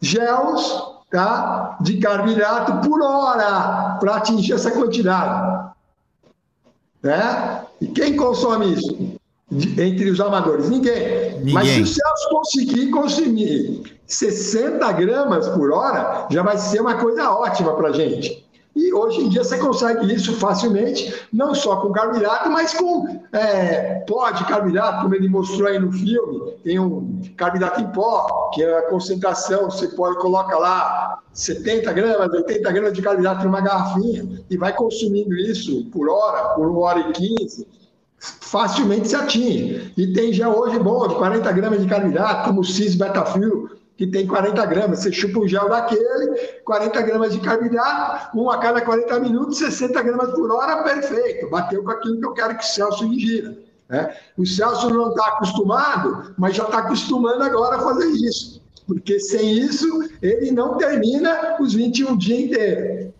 [0.00, 5.70] gels tá, de carboidrato por hora para atingir essa quantidade.
[7.02, 7.62] Né?
[7.80, 9.18] E quem consome isso?
[9.50, 10.68] entre os amadores?
[10.68, 11.38] Ninguém.
[11.38, 11.54] Ninguém.
[11.54, 17.30] Mas se o Celso conseguir consumir 60 gramas por hora, já vai ser uma coisa
[17.30, 18.46] ótima para a gente.
[18.76, 24.04] E hoje em dia você consegue isso facilmente, não só com carboidrato, mas com é,
[24.06, 26.52] pó de carboidrato, como ele mostrou aí no filme.
[26.62, 32.32] Tem um carboidrato em pó, que é a concentração, você pode colocar lá 70 gramas,
[32.32, 37.00] 80 gramas de carboidrato numa garrafinha e vai consumindo isso por hora, por uma hora
[37.00, 37.66] e 15
[38.20, 39.92] facilmente se atinge.
[39.96, 44.06] E tem já hoje bom de 40 gramas de carboidrato, como o cis betafil, que
[44.06, 45.00] tem 40 gramas.
[45.00, 50.00] Você chupa um gel daquele, 40 gramas de carboidrato, um a cada 40 minutos, 60
[50.00, 51.50] gramas por hora, perfeito.
[51.50, 53.58] Bateu com aquilo que eu quero que o Celso ingira.
[53.88, 54.16] Né?
[54.36, 58.62] O Celso não está acostumado, mas já está acostumando agora a fazer isso.
[58.86, 63.12] Porque sem isso, ele não termina os 21 dias inteiros.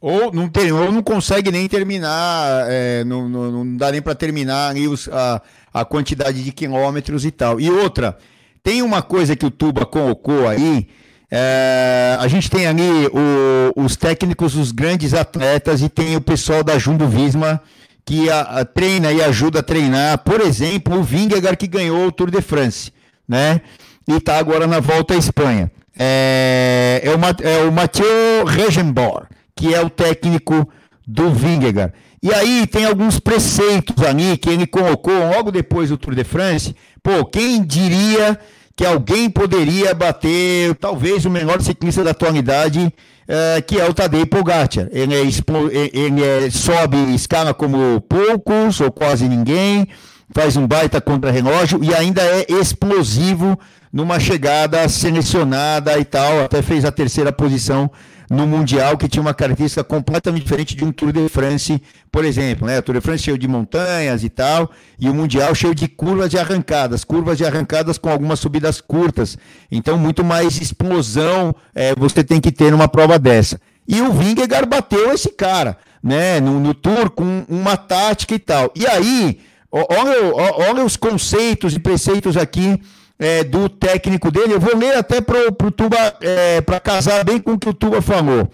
[0.00, 4.14] Ou não, tem, ou não consegue nem terminar, é, não, não, não, dá nem para
[4.14, 5.42] terminar os, a,
[5.74, 7.60] a quantidade de quilômetros e tal.
[7.60, 8.16] E outra,
[8.62, 10.88] tem uma coisa que o Tuba colocou aí,
[11.30, 16.64] é, a gente tem ali o, os técnicos, os grandes atletas e tem o pessoal
[16.64, 17.60] da Jumbo Visma
[18.04, 20.18] que a, a, treina e ajuda a treinar.
[20.18, 22.90] Por exemplo, o Vingegaard que ganhou o Tour de France,
[23.28, 23.60] né?
[24.08, 25.70] E está agora na volta à Espanha.
[25.98, 29.26] É, é, o, é o Mathieu Regenbor
[29.58, 30.68] que é o técnico
[31.04, 31.92] do Vingegaard.
[32.22, 36.74] E aí tem alguns preceitos ali que ele colocou logo depois do Tour de France.
[37.08, 38.38] Pô, quem diria
[38.76, 42.92] que alguém poderia bater talvez o menor ciclista da atualidade,
[43.26, 44.88] é, que é o Tadej Pogacar.
[44.90, 49.88] Ele, é, ele é, sobe escala como poucos ou quase ninguém,
[50.34, 53.58] faz um baita contra-relógio e ainda é explosivo
[53.90, 57.90] numa chegada selecionada e tal, até fez a terceira posição
[58.30, 62.66] no Mundial, que tinha uma característica completamente diferente de um Tour de France, por exemplo.
[62.66, 62.78] Né?
[62.78, 66.32] O Tour de France cheio de montanhas e tal, e o Mundial cheio de curvas
[66.32, 69.38] e arrancadas, curvas e arrancadas com algumas subidas curtas.
[69.70, 73.58] Então, muito mais explosão é, você tem que ter numa prova dessa.
[73.86, 78.70] E o Vingegaard bateu esse cara, né, no, no Tour com uma tática e tal.
[78.76, 79.40] E aí,
[79.72, 80.34] olha,
[80.68, 82.78] olha os conceitos e preceitos aqui
[83.18, 84.54] é, do técnico dele.
[84.54, 87.74] Eu vou ler até para o Tuba, é, para casar bem com o que o
[87.74, 88.48] Tuba falou.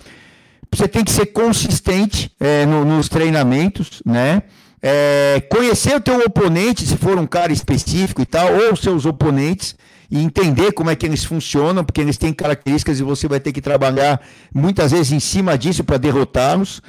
[0.73, 4.43] Você tem que ser consistente é, no, nos treinamentos, né?
[4.83, 9.75] É, conhecer o teu oponente, se for um cara específico e tal, ou seus oponentes,
[10.11, 13.53] e entender como é que eles funcionam, porque eles têm características e você vai ter
[13.53, 14.21] que trabalhar
[14.53, 16.83] muitas vezes em cima disso para derrotá-los.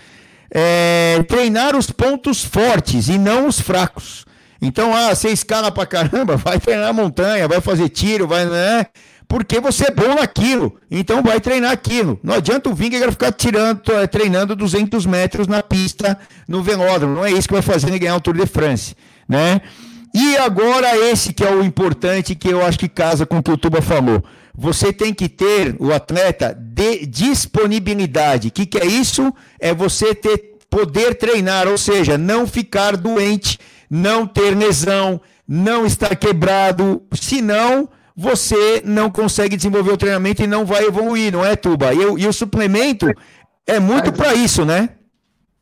[0.53, 4.25] É, treinar os pontos fortes e não os fracos.
[4.65, 8.85] Então, ah, você escala pra caramba, vai treinar montanha, vai fazer tiro, vai, né?
[9.27, 12.19] Porque você é bom naquilo, então vai treinar aquilo.
[12.23, 17.15] Não adianta o Vingegaard ficar tirando, eh, treinando 200 metros na pista no velódromo.
[17.15, 18.95] Não é isso que vai fazer ele ganhar o Tour de France,
[19.27, 19.61] né?
[20.13, 23.51] E agora esse que é o importante, que eu acho que casa com o que
[23.51, 24.23] o Tuba falou.
[24.57, 28.47] Você tem que ter, o atleta, de disponibilidade.
[28.47, 29.33] O que, que é isso?
[29.59, 33.57] É você ter poder treinar, ou seja, não ficar doente
[33.89, 40.65] não ter lesão, não estar quebrado, senão você não consegue desenvolver o treinamento e não
[40.65, 41.93] vai evoluir, não é, Tuba?
[41.93, 43.07] E, e o suplemento
[43.67, 44.89] é muito para isso, né?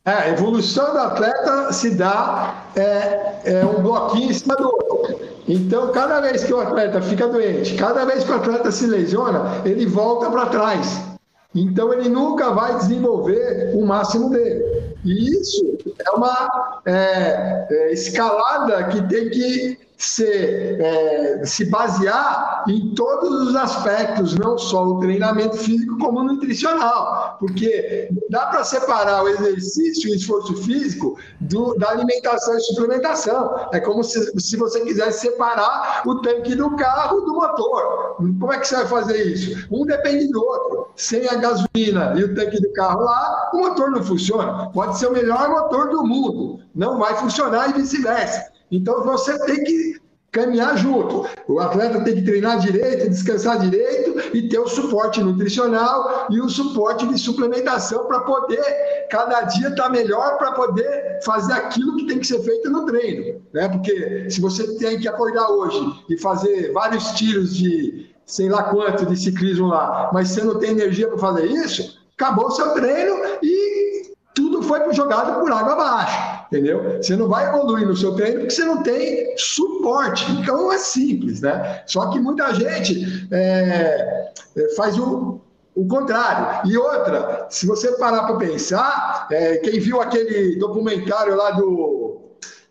[0.05, 5.17] É, a evolução do atleta se dá é, é um bloquinho em cima do outro.
[5.47, 9.61] Então, cada vez que o atleta fica doente, cada vez que o atleta se lesiona,
[9.65, 11.12] ele volta para trás.
[11.55, 14.95] Então, ele nunca vai desenvolver o máximo dele.
[15.05, 22.93] E isso é uma é, é, escalada que tem que ser, é, se basear em
[22.93, 29.23] todos os aspectos, não só o treinamento físico, como o nutricional, porque dá para separar
[29.23, 33.67] o exercício e o esforço físico do, da alimentação e suplementação.
[33.71, 38.15] É como se, se você quisesse separar o tanque do carro do motor.
[38.17, 39.67] Como é que você vai fazer isso?
[39.71, 40.82] Um depende do outro.
[40.95, 44.69] Sem a gasolina e o tanque do carro lá, o motor não funciona.
[44.71, 48.51] Pode ser o melhor motor do mundo, não vai funcionar e vice-versa.
[48.71, 51.25] Então você tem que caminhar junto.
[51.47, 56.49] O atleta tem que treinar direito, descansar direito e ter o suporte nutricional e o
[56.49, 62.07] suporte de suplementação para poder cada dia estar tá melhor para poder fazer aquilo que
[62.07, 63.69] tem que ser feito no treino, né?
[63.69, 65.79] Porque se você tem que acordar hoje
[66.09, 70.71] e fazer vários tiros de sei lá quanto de ciclismo lá, mas você não tem
[70.71, 76.45] energia para fazer isso, acabou o seu treino e tudo foi jogado por água abaixo,
[76.47, 76.97] entendeu?
[76.97, 80.29] Você não vai evoluir no seu treino porque você não tem suporte.
[80.31, 81.83] Então é simples, né?
[81.85, 85.39] Só que muita gente é, é faz o,
[85.75, 86.71] o contrário.
[86.71, 92.21] E outra, se você parar para pensar, é, quem viu aquele documentário lá do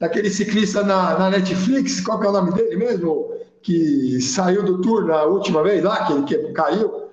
[0.00, 3.31] daquele ciclista na, na Netflix, qual que é o nome dele mesmo?
[3.62, 7.12] Que saiu do tour na última vez lá, que ele que caiu.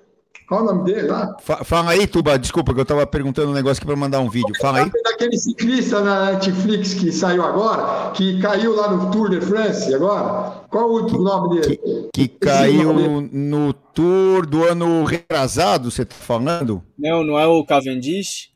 [0.50, 1.36] Qual o nome dele lá?
[1.40, 4.52] Fala aí, Tuba, desculpa que eu estava perguntando um negócio aqui para mandar um vídeo.
[4.60, 4.90] Fala aí.
[5.04, 10.64] Daquele ciclista na Netflix que saiu agora, que caiu lá no Tour de France agora.
[10.68, 11.76] Qual o nome dele?
[12.12, 16.82] Que, que caiu no Tour do ano retrasado, você está falando?
[16.98, 18.49] Não, não é o Cavendish?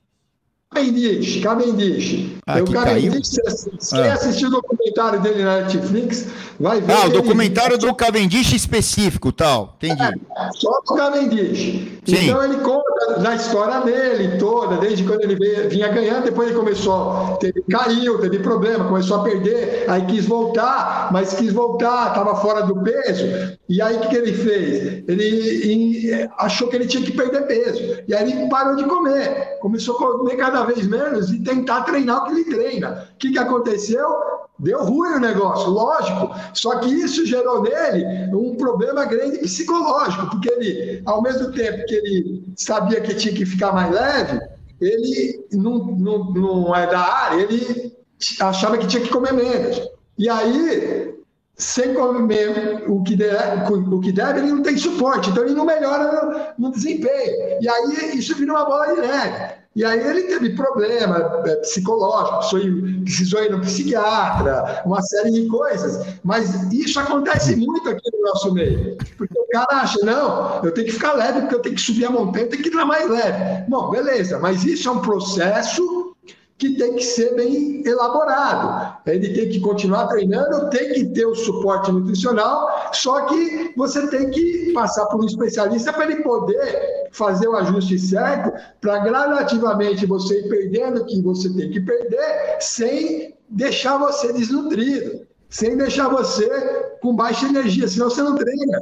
[0.75, 2.37] Cavendish, Cavendish.
[2.47, 3.37] Ah, o Cavendish,
[3.91, 4.15] quem ah.
[4.15, 6.27] assistiu o documentário dele na Netflix,
[6.59, 6.93] vai ver.
[6.93, 7.87] Ah, o documentário ele...
[7.87, 9.77] do Cavendish específico, tal.
[9.77, 10.03] Entendi.
[10.03, 12.01] É, só do Cavendish.
[12.05, 12.27] Sim.
[12.27, 16.59] Então ele conta da história dele toda, desde quando ele veio, vinha ganhando, depois ele
[16.59, 22.37] começou, teve, caiu, teve problema, começou a perder, aí quis voltar, mas quis voltar, estava
[22.37, 23.57] fora do peso.
[23.69, 25.05] E aí o que, que ele fez?
[25.09, 28.03] Ele achou que ele tinha que perder peso.
[28.07, 29.59] E aí ele parou de comer.
[29.61, 33.09] Começou a comer cada vez menos e tentar treinar o que ele treina.
[33.15, 34.07] O que, que aconteceu?
[34.59, 36.31] Deu ruim o negócio, lógico.
[36.53, 38.05] Só que isso gerou nele
[38.35, 43.45] um problema grande psicológico, porque ele, ao mesmo tempo que ele sabia que tinha que
[43.45, 44.41] ficar mais leve,
[44.81, 47.97] ele não, não, não é da área, ele
[48.41, 49.81] achava que tinha que comer menos.
[50.17, 51.15] E aí,
[51.57, 55.65] sem comer o que, deve, o que deve, ele não tem suporte, então ele não
[55.65, 57.59] melhora no, no desempenho.
[57.61, 59.64] E aí isso vira uma bola de neve.
[59.77, 66.07] E aí ele teve problema é, psicológico, precisou ir no psiquiatra, uma série de coisas.
[66.23, 68.97] Mas isso acontece muito aqui no nosso meio.
[69.19, 72.05] Porque o cara acha, não, eu tenho que ficar leve, porque eu tenho que subir
[72.05, 73.65] a montanha, eu tenho que ir mais leve.
[73.69, 76.04] Bom, beleza, mas isso é um processo
[76.57, 78.99] que tem que ser bem elaborado.
[79.07, 84.31] Ele tem que continuar treinando, tem que ter o suporte nutricional, só que você tem
[84.31, 90.41] que passar por um especialista para ele poder fazer o ajuste certo, para gradativamente você
[90.41, 96.49] ir perdendo o que você tem que perder, sem deixar você desnutrido, sem deixar você
[97.01, 98.79] com baixa energia, senão você não treina.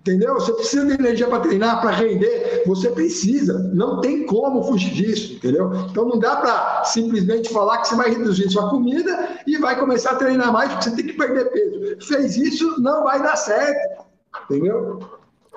[0.00, 0.34] Entendeu?
[0.34, 2.62] Você precisa de energia para treinar, para render.
[2.66, 3.58] Você precisa.
[3.74, 5.70] Não tem como fugir disso, entendeu?
[5.90, 10.12] Então não dá para simplesmente falar que você vai reduzir sua comida e vai começar
[10.12, 12.06] a treinar mais porque você tem que perder peso.
[12.06, 14.04] Fez isso, não vai dar certo.
[14.44, 15.00] Entendeu?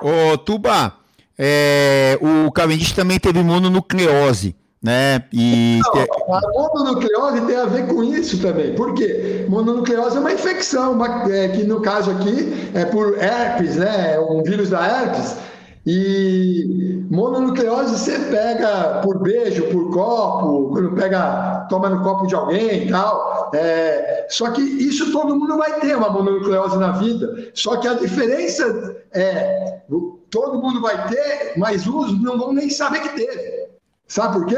[0.02, 0.94] Ô, Tuba,
[1.38, 5.24] é, o Cavendish também teve mononucleose né?
[5.32, 5.80] E
[6.28, 8.76] Não, a mononucleose tem a ver com isso também.
[8.76, 9.46] Por quê?
[9.48, 14.16] Mononucleose é uma infecção, uma, é, que no caso aqui é por herpes, né?
[14.16, 15.38] É um vírus da herpes.
[15.86, 22.88] E mononucleose você pega por beijo, por copo, quando pega, toma no copo de alguém
[22.88, 23.52] e tal.
[23.54, 27.52] É, só que isso todo mundo vai ter uma mononucleose na vida.
[27.54, 29.82] Só que a diferença é
[30.34, 33.63] todo mundo vai ter, mas uns não vão nem saber que teve.
[34.14, 34.56] Sabe por quê?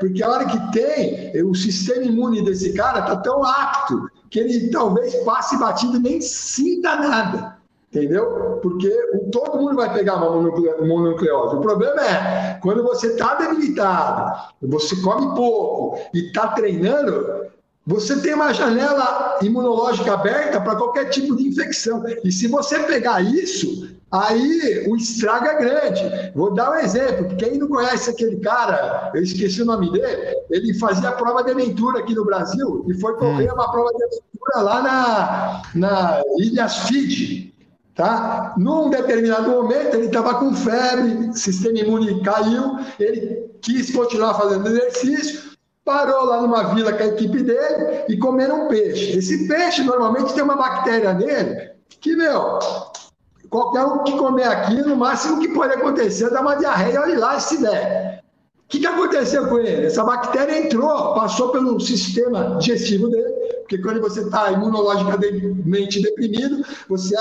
[0.00, 4.68] Porque a hora que tem, o sistema imune desse cara está tão apto que ele
[4.68, 7.56] talvez passe batido e nem sinta nada.
[7.88, 8.58] Entendeu?
[8.60, 8.90] Porque
[9.30, 10.50] todo mundo vai pegar uma
[10.84, 11.54] mononucleose.
[11.54, 17.46] O problema é, quando você está debilitado, você come pouco e está treinando,
[17.86, 22.02] você tem uma janela imunológica aberta para qualquer tipo de infecção.
[22.24, 26.32] E se você pegar isso, aí o estrago é grande.
[26.34, 27.36] Vou dar um exemplo.
[27.36, 32.00] Quem não conhece aquele cara, eu esqueci o nome dele, ele fazia prova de aventura
[32.00, 33.54] aqui no Brasil e foi correr hum.
[33.54, 37.54] uma prova de aventura lá na, na Ilhas Fiji.
[37.94, 38.52] Tá?
[38.58, 45.45] Num determinado momento, ele estava com febre, sistema imune caiu, ele quis continuar fazendo exercício,
[45.86, 49.16] parou lá numa vila com a equipe dele e comeram um peixe.
[49.16, 51.70] Esse peixe normalmente tem uma bactéria nele
[52.00, 52.58] que, meu,
[53.48, 57.18] qualquer um que comer aqui, no máximo que pode acontecer é dar uma diarreia, olha
[57.18, 58.20] lá se der.
[58.64, 59.86] O que, que aconteceu com ele?
[59.86, 67.14] Essa bactéria entrou, passou pelo sistema digestivo dele, porque quando você está imunologicamente deprimido, você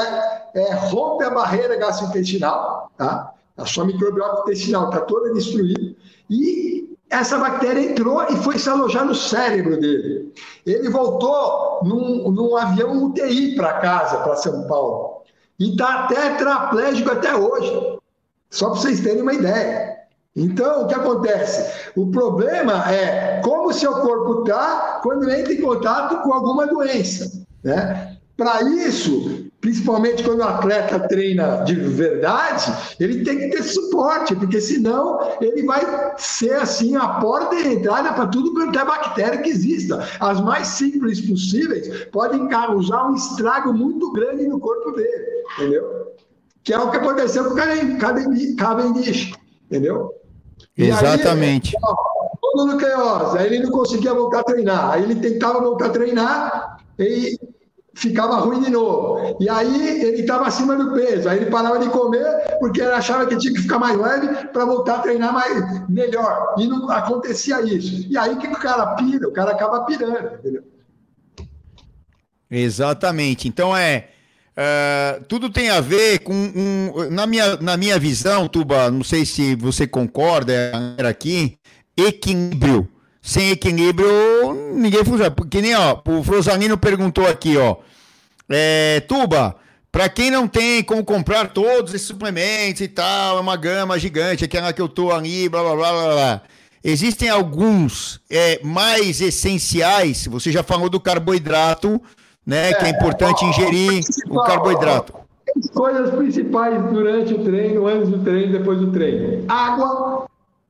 [0.55, 3.31] é, rompe a barreira gastrointestinal, tá?
[3.57, 5.95] A sua microbiota intestinal está toda destruída
[6.31, 6.84] e
[7.19, 10.33] essa bactéria entrou e foi se alojar no cérebro dele.
[10.65, 15.21] Ele voltou num, num avião UTI para casa, para São Paulo.
[15.59, 17.97] E está tetraplégico até hoje.
[18.49, 19.95] Só para vocês terem uma ideia.
[20.35, 21.91] Então, o que acontece?
[21.95, 27.45] O problema é como o seu corpo está quando entra em contato com alguma doença.
[27.63, 28.14] Né?
[28.37, 34.59] Para isso, principalmente quando o atleta treina de verdade, ele tem que ter suporte, porque
[34.59, 35.81] senão ele vai
[36.17, 40.05] ser assim a porta de entrada para tudo quanto é bactéria que exista.
[40.19, 46.13] As mais simples possíveis podem causar um estrago muito grande no corpo dele, entendeu?
[46.61, 49.31] Que é o que aconteceu com o Cavendish,
[49.65, 50.11] entendeu?
[50.77, 51.73] Exatamente.
[51.73, 55.85] E aí, ó, nucleose, aí ele não conseguia voltar a treinar, aí ele tentava voltar
[55.87, 57.37] a treinar e
[57.95, 59.37] ficava ruim de novo.
[59.39, 62.25] E aí ele estava acima do peso, aí ele parava de comer
[62.59, 66.55] porque ele achava que tinha que ficar mais leve para voltar a treinar mais, melhor.
[66.57, 68.05] E não acontecia isso.
[68.09, 70.63] E aí que o cara pira, o cara acaba pirando, entendeu?
[72.51, 73.47] Exatamente.
[73.47, 74.09] Então é.
[74.57, 79.25] Uh, tudo tem a ver com um, na, minha, na minha visão, Tuba, não sei
[79.25, 80.53] se você concorda
[80.97, 81.57] é, aqui,
[81.97, 82.89] equilíbrio
[83.25, 85.31] sem equilíbrio, ninguém funciona.
[85.31, 87.77] Porque nem, ó, o Frosanino perguntou aqui, ó.
[88.47, 89.55] É, Tuba,
[89.91, 94.45] para quem não tem como comprar todos esses suplementos e tal, é uma gama gigante,
[94.45, 96.41] aquela que eu tô ali, blá, blá, blá, blá, blá.
[96.83, 101.99] Existem alguns é, mais essenciais, você já falou do carboidrato,
[102.45, 105.15] né, que é importante ingerir o carboidrato.
[105.57, 109.45] As coisas principais durante o treino, antes do treino, depois do treino.
[109.47, 110.27] Água,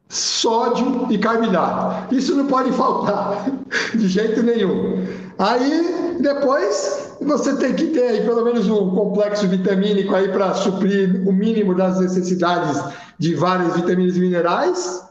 [0.10, 2.14] sódio e carboidrato.
[2.14, 3.46] Isso não pode faltar
[3.94, 5.06] de jeito nenhum.
[5.38, 11.28] Aí depois você tem que ter aí pelo menos um complexo vitamínico aí para suprir
[11.28, 12.82] o mínimo das necessidades
[13.18, 15.04] de várias vitaminas e minerais.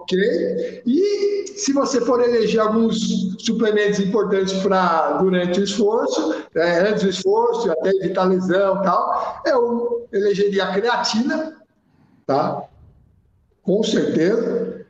[0.00, 0.82] Ok?
[0.86, 7.08] E se você for eleger alguns suplementos importantes para durante o esforço, é, antes do
[7.08, 11.56] esforço, até evitar lesão tal, eu elegeria a creatina,
[12.26, 12.62] tá?
[13.68, 14.86] Com certeza,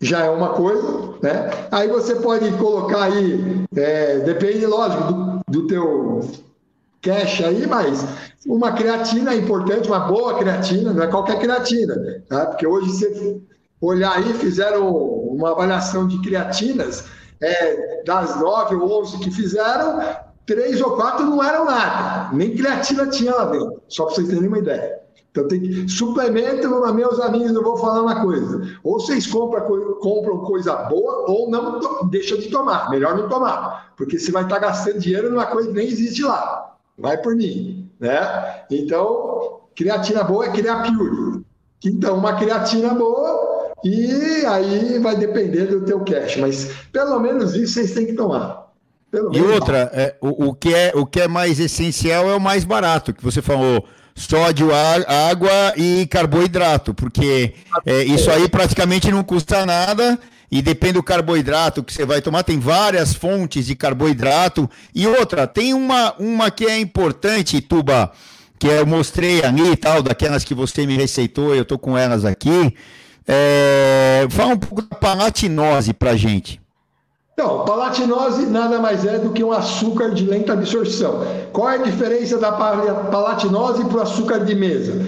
[0.00, 0.82] já é uma coisa,
[1.22, 1.50] né?
[1.70, 6.20] Aí você pode colocar aí, é, depende, lógico, do, do teu
[7.02, 8.02] cash aí, mas
[8.46, 12.46] uma creatina é importante, uma boa creatina, não é qualquer creatina, tá?
[12.46, 13.42] Porque hoje você
[13.78, 17.04] olhar aí, fizeram uma avaliação de creatinas,
[17.42, 20.00] é, das nove ou onze que fizeram,
[20.46, 24.48] três ou quatro não eram nada, nem creatina tinha lá dentro, só para vocês terem
[24.48, 25.07] uma ideia.
[25.38, 25.88] Então tem que.
[25.88, 28.78] Suplemento, meus amigos, eu vou falar uma coisa.
[28.82, 29.62] Ou vocês compram,
[30.00, 32.90] compram coisa boa, ou não deixa de tomar.
[32.90, 33.92] Melhor não tomar.
[33.96, 36.74] Porque você vai estar gastando dinheiro numa coisa que nem existe lá.
[36.98, 37.88] Vai por mim.
[38.00, 38.64] Né?
[38.70, 41.44] Então, creatina boa é Creapure.
[41.84, 46.36] Então, uma creatina boa, e aí vai depender do teu cash.
[46.36, 48.66] Mas pelo menos isso vocês têm que tomar.
[49.10, 52.40] Pelo e outra, é, o, o, que é, o que é mais essencial é o
[52.40, 53.84] mais barato, que você falou
[54.18, 57.54] sódio, água e carboidrato, porque
[57.86, 60.18] é, isso aí praticamente não custa nada
[60.50, 64.68] e depende do carboidrato que você vai tomar, tem várias fontes de carboidrato.
[64.94, 68.10] E outra, tem uma, uma que é importante, Tuba,
[68.58, 72.24] que eu mostrei ali e tal, daquelas que você me receitou, eu tô com elas
[72.24, 72.74] aqui.
[73.26, 76.58] É, fala um pouco da palatinose pra gente.
[77.38, 81.20] Então, palatinose nada mais é do que um açúcar de lenta absorção.
[81.52, 85.06] Qual é a diferença da palatinose para o açúcar de mesa?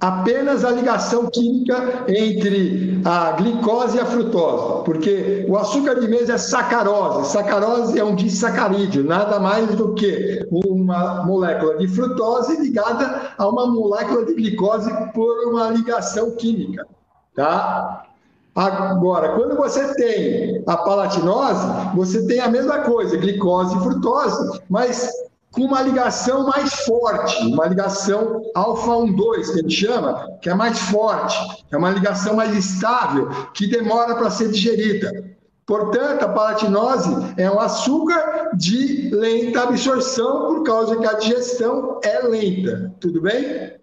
[0.00, 6.34] Apenas a ligação química entre a glicose e a frutose, porque o açúcar de mesa
[6.34, 7.32] é sacarose.
[7.32, 13.66] Sacarose é um disacarídeo, nada mais do que uma molécula de frutose ligada a uma
[13.66, 16.86] molécula de glicose por uma ligação química,
[17.34, 18.11] tá?
[18.54, 25.10] Agora, quando você tem a palatinose, você tem a mesma coisa, glicose e frutose, mas
[25.50, 30.78] com uma ligação mais forte, uma ligação alfa-1,2, que a gente chama, que é mais
[30.78, 31.36] forte,
[31.70, 35.10] é uma ligação mais estável, que demora para ser digerida.
[35.64, 42.20] Portanto, a palatinose é um açúcar de lenta absorção, por causa que a digestão é
[42.20, 42.92] lenta.
[43.00, 43.80] Tudo bem?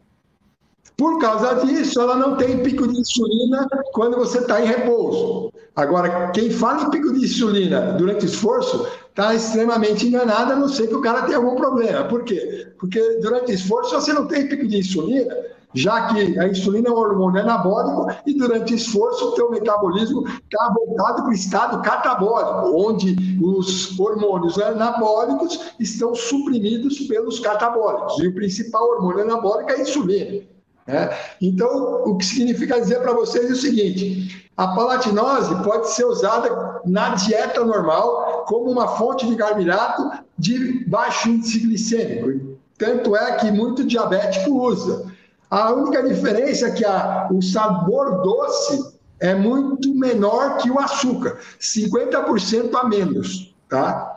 [1.00, 5.50] Por causa disso, ela não tem pico de insulina quando você está em repouso.
[5.74, 10.88] Agora, quem fala em pico de insulina durante esforço está extremamente enganado, a não ser
[10.88, 12.04] que o cara tenha algum problema.
[12.04, 12.68] Por quê?
[12.78, 15.34] Porque durante esforço você não tem pico de insulina,
[15.74, 20.28] já que a insulina é um hormônio anabólico e durante o esforço o teu metabolismo
[20.28, 28.20] está voltado para o estado catabólico, onde os hormônios anabólicos estão suprimidos pelos catabólicos.
[28.20, 30.59] E o principal hormônio anabólico é a insulina.
[30.90, 31.16] Né?
[31.40, 36.82] Então, o que significa dizer para vocês é o seguinte: a palatinose pode ser usada
[36.84, 42.58] na dieta normal como uma fonte de carboidrato de baixo índice glicêmico.
[42.76, 45.06] Tanto é que muito diabético usa.
[45.52, 51.38] A única diferença é que a, o sabor doce é muito menor que o açúcar,
[51.60, 54.16] 50% a menos, tá?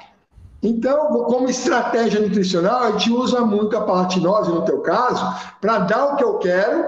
[0.63, 5.25] Então, como estratégia nutricional, a gente usa muito a palatinose, no teu caso,
[5.61, 6.85] para dar o que eu quero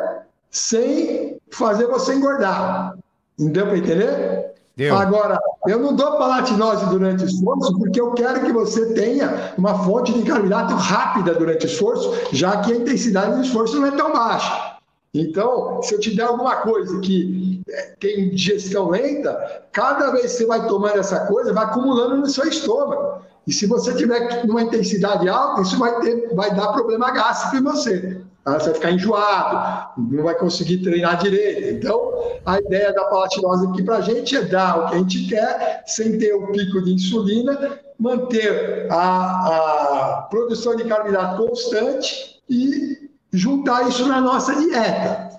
[0.50, 2.96] sem fazer você engordar.
[3.36, 4.54] Deu para entender?
[4.76, 4.96] Deu.
[4.96, 9.84] Agora, eu não dou palatinose durante o esforço porque eu quero que você tenha uma
[9.84, 13.92] fonte de carboidrato rápida durante o esforço, já que a intensidade do esforço não é
[13.92, 14.74] tão baixa.
[15.12, 20.38] Então, se eu te der alguma coisa que é, tem digestão lenta, cada vez que
[20.38, 23.22] você vai tomando essa coisa, vai acumulando no seu estômago.
[23.46, 27.62] E se você tiver numa intensidade alta, isso vai, ter, vai dar problema gástrico em
[27.62, 28.20] você.
[28.42, 28.58] Tá?
[28.58, 31.76] Você vai ficar enjoado, não vai conseguir treinar direito.
[31.76, 32.12] Então,
[32.44, 35.82] a ideia da palatinose aqui para a gente é dar o que a gente quer,
[35.86, 43.88] sem ter o pico de insulina, manter a, a produção de carboidrato constante e juntar
[43.88, 45.34] isso na nossa dieta.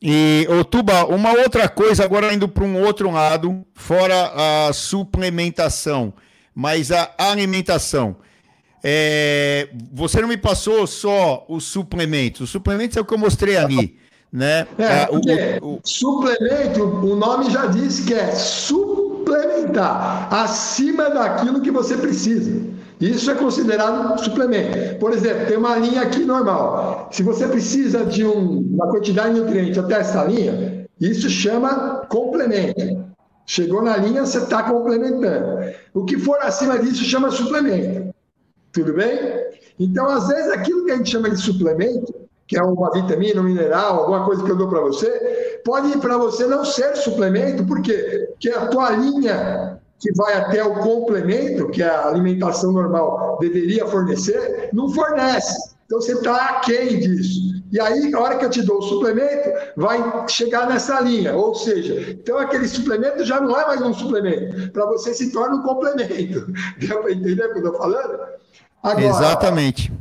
[0.00, 6.14] E, ô, Tuba, uma outra coisa, agora indo para um outro lado, fora a suplementação
[6.58, 8.16] mas a alimentação.
[8.82, 12.40] É, você não me passou só os suplementos.
[12.40, 13.96] Os suplementos é o que eu mostrei ali.
[14.32, 14.66] Né?
[14.76, 21.70] É, é o, o, suplemento, o nome já diz que é suplementar acima daquilo que
[21.70, 22.60] você precisa.
[23.00, 24.98] Isso é considerado suplemento.
[24.98, 27.08] Por exemplo, tem uma linha aqui normal.
[27.12, 33.07] Se você precisa de um, uma quantidade de nutrientes até essa linha, isso chama complemento.
[33.48, 35.72] Chegou na linha, você está complementando.
[35.94, 38.14] O que for acima disso chama suplemento.
[38.70, 39.18] Tudo bem?
[39.80, 42.14] Então, às vezes, aquilo que a gente chama de suplemento,
[42.46, 46.18] que é uma vitamina, um mineral, alguma coisa que eu dou para você, pode para
[46.18, 48.28] você não ser suplemento, por quê?
[48.32, 54.68] Porque a tua linha que vai até o complemento, que a alimentação normal deveria fornecer,
[54.74, 55.74] não fornece.
[55.86, 57.47] Então você está aquém disso.
[57.70, 61.34] E aí, a hora que eu te dou o suplemento, vai chegar nessa linha.
[61.34, 64.72] Ou seja, então aquele suplemento já não é mais um suplemento.
[64.72, 66.52] Para você se torna um complemento.
[66.78, 68.18] Deu para entender o que eu estou falando?
[68.82, 69.92] Agora, Exatamente.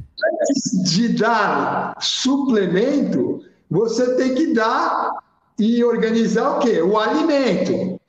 [0.42, 5.12] Antes de dar suplemento, você tem que dar
[5.60, 6.82] e organizar o quê?
[6.82, 8.00] O alimento.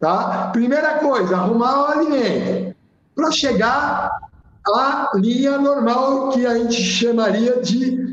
[0.00, 0.50] Tá?
[0.52, 2.74] Primeira coisa, arrumar o alimento.
[3.14, 4.10] Para chegar
[4.66, 8.03] a linha normal que a gente chamaria de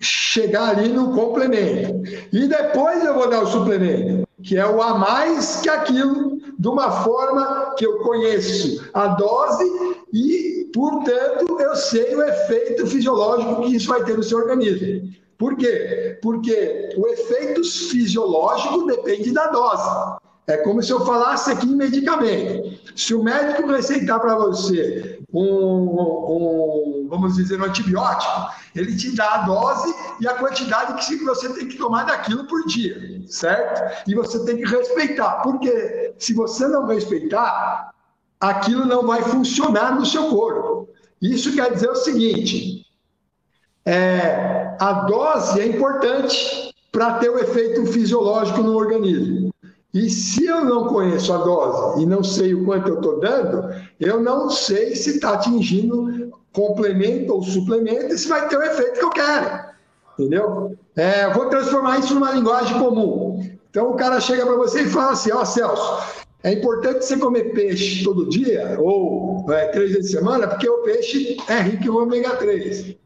[0.00, 2.02] chegar ali no complemento.
[2.32, 6.68] E depois eu vou dar o suplemento, que é o a mais que aquilo, de
[6.68, 9.64] uma forma que eu conheço a dose
[10.12, 15.10] e, portanto, eu sei o efeito fisiológico que isso vai ter no seu organismo.
[15.36, 16.18] Por quê?
[16.22, 20.18] Porque o efeito fisiológico depende da dose.
[20.50, 22.76] É como se eu falasse aqui em medicamento.
[22.96, 29.34] Se o médico receitar para você um, um, vamos dizer, um antibiótico, ele te dá
[29.34, 34.08] a dose e a quantidade que você tem que tomar daquilo por dia, certo?
[34.08, 37.92] E você tem que respeitar, porque se você não respeitar,
[38.40, 40.88] aquilo não vai funcionar no seu corpo.
[41.22, 42.84] Isso quer dizer o seguinte:
[43.86, 49.49] é, a dose é importante para ter o efeito fisiológico no organismo.
[49.92, 53.74] E se eu não conheço a dose e não sei o quanto eu estou dando,
[53.98, 58.98] eu não sei se está atingindo complemento ou suplemento e se vai ter o efeito
[58.98, 59.70] que eu quero.
[60.18, 60.76] Entendeu?
[60.96, 63.50] É, vou transformar isso numa linguagem comum.
[63.70, 67.16] Então o cara chega para você e fala assim: Ó, oh, Celso, é importante você
[67.16, 71.84] comer peixe todo dia ou é, três vezes por semana, porque o peixe é rico
[71.84, 72.96] em ômega 3.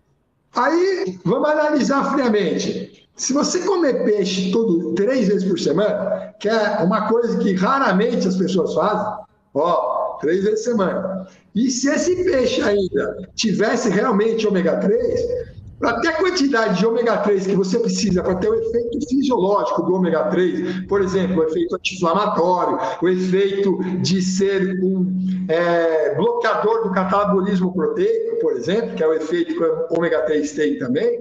[0.55, 2.94] Aí vamos analisar friamente.
[3.17, 8.27] Se você comer peixe todo três vezes por semana, que é uma coisa que raramente
[8.27, 11.29] as pessoas fazem, ó, três vezes por semana.
[11.55, 15.21] E se esse peixe ainda tivesse realmente ômega 3,
[15.79, 19.83] para ter a quantidade de ômega 3 que você precisa para ter o efeito fisiológico
[19.83, 26.85] do ômega 3, por exemplo, o efeito anti-inflamatório, o efeito de ser um é, bloqueador
[26.85, 31.19] do catabolismo proteico, por exemplo, que é o efeito que o ômega 3 tem também,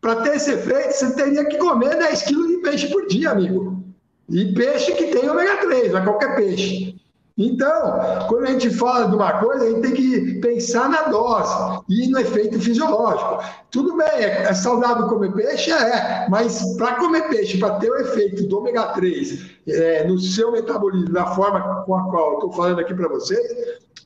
[0.00, 3.84] para ter esse efeito, você teria que comer 10 quilos de peixe por dia, amigo.
[4.28, 7.00] E peixe que tem ômega 3, não é qualquer peixe.
[7.42, 11.80] Então, quando a gente fala de uma coisa, a gente tem que pensar na dose
[11.88, 13.42] e no efeito fisiológico.
[13.70, 15.70] Tudo bem, é, é saudável comer peixe?
[15.70, 20.52] É, mas para comer peixe, para ter o efeito do ômega 3 é, no seu
[20.52, 23.40] metabolismo, da forma com a qual eu estou falando aqui para vocês,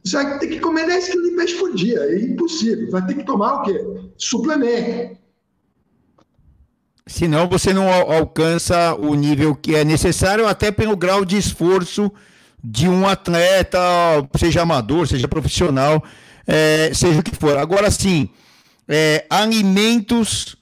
[0.04, 1.98] você vai ter que comer 10 quilos de peixe por dia.
[2.00, 2.90] É impossível.
[2.90, 3.84] Vai ter que tomar o quê?
[4.16, 5.23] Suplemento.
[7.06, 12.10] Senão você não alcança o nível que é necessário, até pelo grau de esforço
[12.62, 13.78] de um atleta,
[14.36, 16.02] seja amador, seja profissional,
[16.46, 17.58] é, seja o que for.
[17.58, 18.30] Agora sim,
[18.88, 20.56] é, alimentos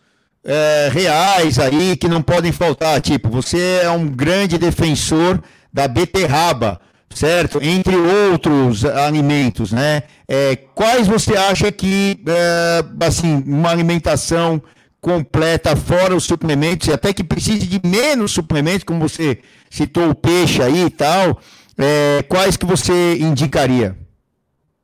[0.45, 3.01] é, reais aí que não podem faltar.
[3.01, 5.41] Tipo, você é um grande defensor
[5.73, 6.81] da beterraba,
[7.15, 7.61] certo?
[7.63, 10.03] Entre outros alimentos, né?
[10.27, 14.61] É, quais você acha que, é, assim, uma alimentação
[15.03, 20.15] completa, fora os suplementos, e até que precise de menos suplementos, como você citou o
[20.15, 21.41] peixe aí e tal,
[21.77, 23.97] é, quais que você indicaria?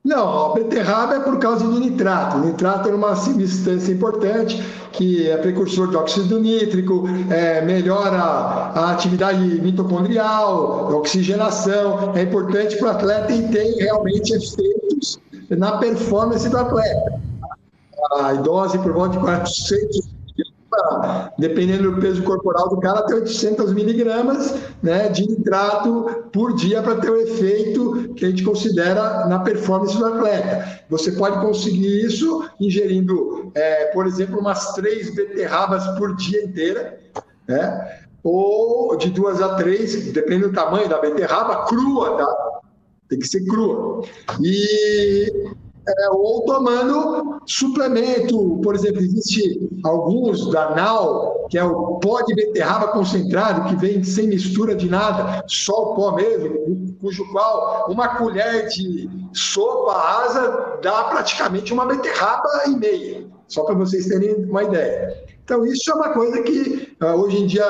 [0.05, 2.39] Não, a beterraba é por causa do nitrato.
[2.39, 4.61] O nitrato é uma substância importante
[4.91, 12.13] que é precursor de óxido nítrico, é, melhora a atividade mitocondrial, oxigenação.
[12.17, 17.28] É importante para o atleta e tem realmente efeitos na performance do atleta
[18.13, 20.19] a dose por volta de 400
[21.39, 26.97] dependendo do peso corporal do cara, até 800 miligramas né, de nitrato por dia para
[26.97, 30.83] ter o efeito que a gente considera na performance do atleta.
[30.91, 36.99] Você pode conseguir isso ingerindo, é, por exemplo, umas três beterrabas por dia inteira,
[37.47, 37.99] né?
[38.23, 42.61] ou de duas a três, dependendo do tamanho da beterraba, crua, tá?
[43.09, 44.03] Tem que ser crua.
[44.41, 45.53] E
[45.89, 52.35] é, ou tomando suplemento, por exemplo, existe alguns da NAU, que é o pó de
[52.35, 58.17] beterraba concentrado, que vem sem mistura de nada, só o pó mesmo, cujo qual uma
[58.17, 64.65] colher de sopa asa dá praticamente uma beterraba e meia, só para vocês terem uma
[64.65, 65.28] ideia.
[65.49, 67.65] Então, isso é uma coisa que ah, hoje em dia,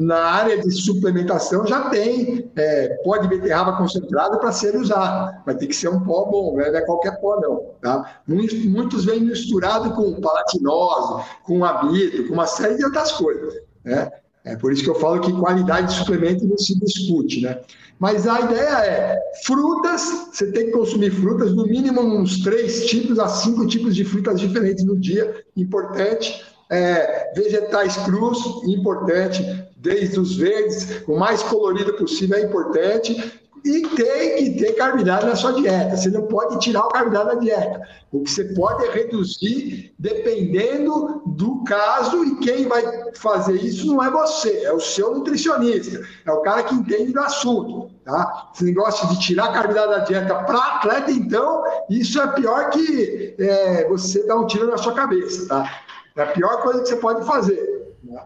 [0.00, 5.40] na área de suplementação, já tem é, pó de beterraba concentrado para ser usado.
[5.46, 6.68] Vai ter que ser um pó bom, né?
[6.68, 7.70] não é qualquer pó, não.
[7.80, 8.22] Tá?
[8.26, 13.54] Muitos vêm misturado com palatinose, com amido, com uma série de outras coisas.
[13.84, 14.10] Né?
[14.44, 17.60] É por isso que eu falo que qualidade de suplemento não se discute, né?
[18.00, 23.18] Mas a ideia é frutas, você tem que consumir frutas, no mínimo uns três tipos
[23.18, 29.42] a cinco tipos de frutas diferentes no dia, importante é, vegetais crus, importante,
[29.76, 35.34] desde os verdes, o mais colorido possível é importante, e tem que ter carboidrato na
[35.34, 35.96] sua dieta.
[35.96, 37.80] Você não pode tirar o carboidrato da dieta.
[38.12, 44.02] O que você pode é reduzir dependendo do caso, e quem vai fazer isso não
[44.02, 47.90] é você, é o seu nutricionista, é o cara que entende do assunto.
[48.04, 48.50] Tá?
[48.54, 53.88] Esse negócio de tirar carboidrato da dieta para atleta, então, isso é pior que é,
[53.88, 55.48] você dar um tiro na sua cabeça.
[55.48, 55.68] Tá?
[56.16, 57.60] É a pior coisa que você pode fazer.
[58.02, 58.20] Né?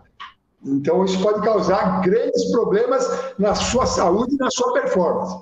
[0.65, 5.37] Então, isso pode causar grandes problemas na sua saúde e na sua performance.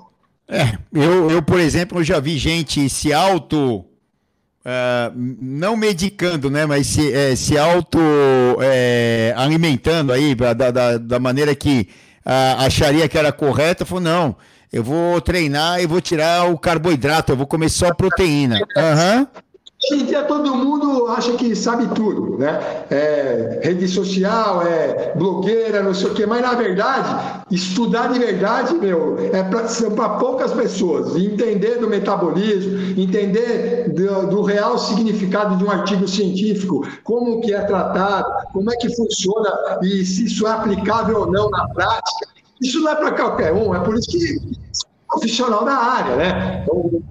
[0.47, 3.85] É, eu, eu, por exemplo, já vi gente se auto.
[4.59, 7.97] Uh, não medicando, né, mas se, é, se auto
[8.61, 11.87] é, alimentando aí da, da, da maneira que
[12.25, 14.35] uh, acharia que era correta, falou, não,
[14.71, 18.59] eu vou treinar e vou tirar o carboidrato, eu vou comer só proteína.
[18.75, 19.19] Aham.
[19.19, 19.27] Uhum.
[19.91, 22.59] Hoje em dia todo mundo acha que sabe tudo, né?
[22.91, 28.75] É, rede social, é blogueira, não sei o quê, mas na verdade, estudar de verdade,
[28.75, 31.15] meu, é para poucas pessoas.
[31.15, 37.61] Entender do metabolismo, entender do, do, real significado de um artigo científico, como que é
[37.61, 42.27] tratado, como é que funciona e se isso é aplicável ou não na prática.
[42.61, 44.39] Isso não é para qualquer um, é por isso que
[45.09, 46.63] profissional da área, né?
[46.63, 47.01] Então,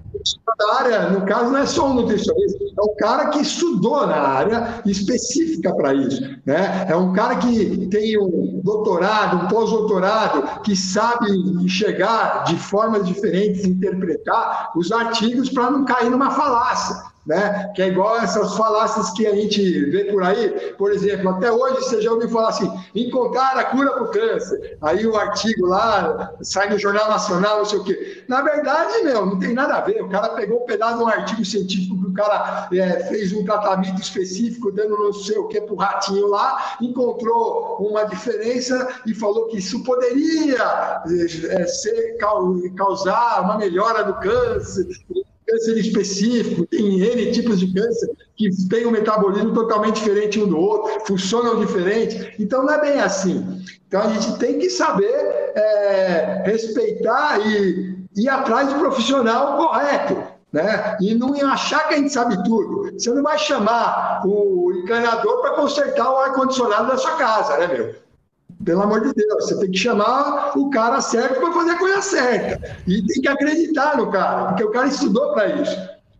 [0.57, 4.15] da área, no caso, não é só um nutricionista, é um cara que estudou na
[4.15, 6.21] área específica para isso.
[6.45, 6.85] Né?
[6.89, 11.27] É um cara que tem um doutorado, um pós-doutorado, que sabe
[11.69, 17.71] chegar de formas diferentes, interpretar os artigos para não cair numa falácia né?
[17.75, 19.61] Que é igual essas falácias que a gente
[19.91, 20.73] vê por aí.
[20.79, 24.77] Por exemplo, até hoje você já ouviu falar assim: encontrar a cura para o câncer.
[24.81, 28.23] Aí o artigo lá sai no Jornal Nacional, não sei o quê.
[28.27, 30.01] Na verdade, meu, não tem nada a ver.
[30.01, 33.45] O cara pegou um pedaço de um artigo científico que o cara é, fez um
[33.45, 39.13] tratamento específico, dando não sei o que para o ratinho lá, encontrou uma diferença e
[39.13, 42.17] falou que isso poderia é, ser,
[42.75, 44.87] causar uma melhora do câncer
[45.49, 50.57] câncer específico, tem N tipos de câncer que têm um metabolismo totalmente diferente um do
[50.57, 52.35] outro, funcionam diferente.
[52.39, 53.61] Então, não é bem assim.
[53.87, 55.13] Então, a gente tem que saber
[55.55, 60.39] é, respeitar e ir atrás do profissional correto.
[60.51, 60.97] Né?
[60.99, 62.91] E não achar que a gente sabe tudo.
[62.93, 68.08] Você não vai chamar o encanador para consertar o ar-condicionado da sua casa, né, meu?
[68.63, 72.01] Pelo amor de Deus, você tem que chamar o cara certo para fazer a coisa
[72.01, 72.77] certa.
[72.85, 75.77] E tem que acreditar no cara, porque o cara estudou para isso.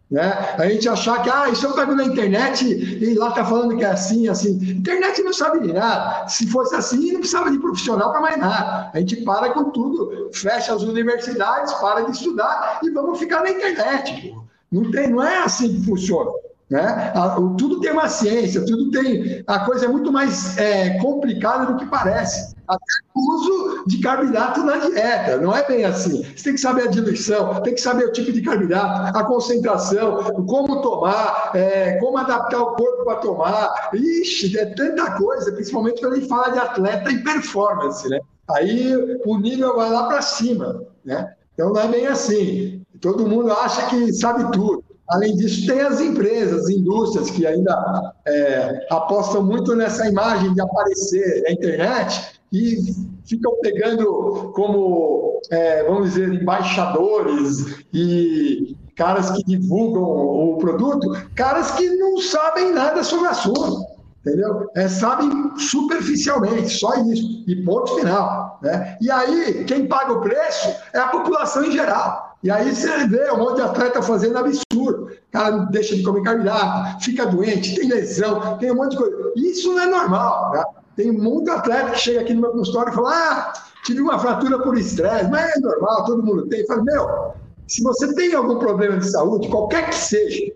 [0.09, 0.55] Né?
[0.57, 3.83] A gente achar que, ah, isso eu pego na internet e lá tá falando que
[3.83, 4.51] é assim, assim.
[4.71, 6.27] Internet não sabe de nada.
[6.27, 8.89] Se fosse assim, não precisava de profissional para mais nada.
[8.91, 13.51] A gente para com tudo, fecha as universidades, para de estudar e vamos ficar na
[13.51, 14.33] internet.
[14.71, 16.31] Não, tem, não é assim que funciona.
[16.69, 17.11] Né?
[17.57, 19.43] Tudo tem uma ciência, tudo tem.
[19.47, 22.53] A coisa é muito mais é, complicada do que parece.
[22.67, 22.83] Até
[23.15, 26.21] o uso de carboidrato na dieta, não é bem assim.
[26.21, 30.45] Você tem que saber a diluição, tem que saber o tipo de carboidrato, a concentração,
[30.45, 33.89] como tomar, é, como adaptar o corpo para tomar.
[33.91, 38.19] Ixi, é tanta coisa, principalmente quando a gente fala de atleta e performance, né?
[38.51, 38.93] Aí
[39.25, 41.33] o nível vai lá para cima, né?
[41.55, 42.83] Então não é bem assim.
[43.01, 44.83] Todo mundo acha que sabe tudo.
[45.09, 50.61] Além disso, tem as empresas, as indústrias que ainda é, apostam muito nessa imagem de
[50.61, 52.77] aparecer na internet e
[53.25, 61.89] ficam pegando como, é, vamos dizer, embaixadores e caras que divulgam o produto, caras que
[61.91, 63.85] não sabem nada sobre o assunto,
[64.19, 64.69] entendeu?
[64.75, 68.59] É, sabem superficialmente, só isso, e ponto final.
[68.61, 68.97] Né?
[69.01, 72.28] E aí, quem paga o preço é a população em geral.
[72.41, 75.05] E aí você vê um monte de atleta fazendo absurdo.
[75.05, 79.33] O cara deixa de comer carboidrato, fica doente, tem lesão, tem um monte de coisa.
[79.35, 80.51] Isso não é normal.
[80.53, 80.63] Né?
[80.95, 84.59] Tem muito atleta que chega aqui no meu consultório e fala: Ah, tive uma fratura
[84.59, 86.65] por estresse, mas é normal, todo mundo tem.
[86.65, 87.33] Fala, meu,
[87.67, 90.51] se você tem algum problema de saúde, qualquer que seja,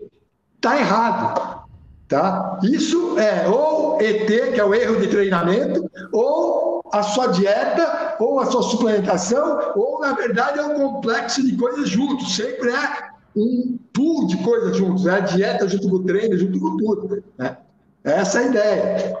[0.60, 1.53] tá errado.
[2.08, 2.58] Tá?
[2.62, 8.38] Isso é ou ET, que é o erro de treinamento, ou a sua dieta, ou
[8.38, 12.36] a sua suplementação, ou na verdade é um complexo de coisas juntos.
[12.36, 16.60] Sempre é um pool de coisas juntos, é a dieta junto com o treino, junto
[16.60, 17.24] com tudo.
[17.38, 17.56] Né?
[18.04, 19.18] Essa é a ideia.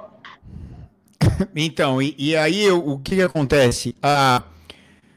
[1.56, 3.96] Então, e, e aí o, que, que acontece?
[4.02, 4.42] A,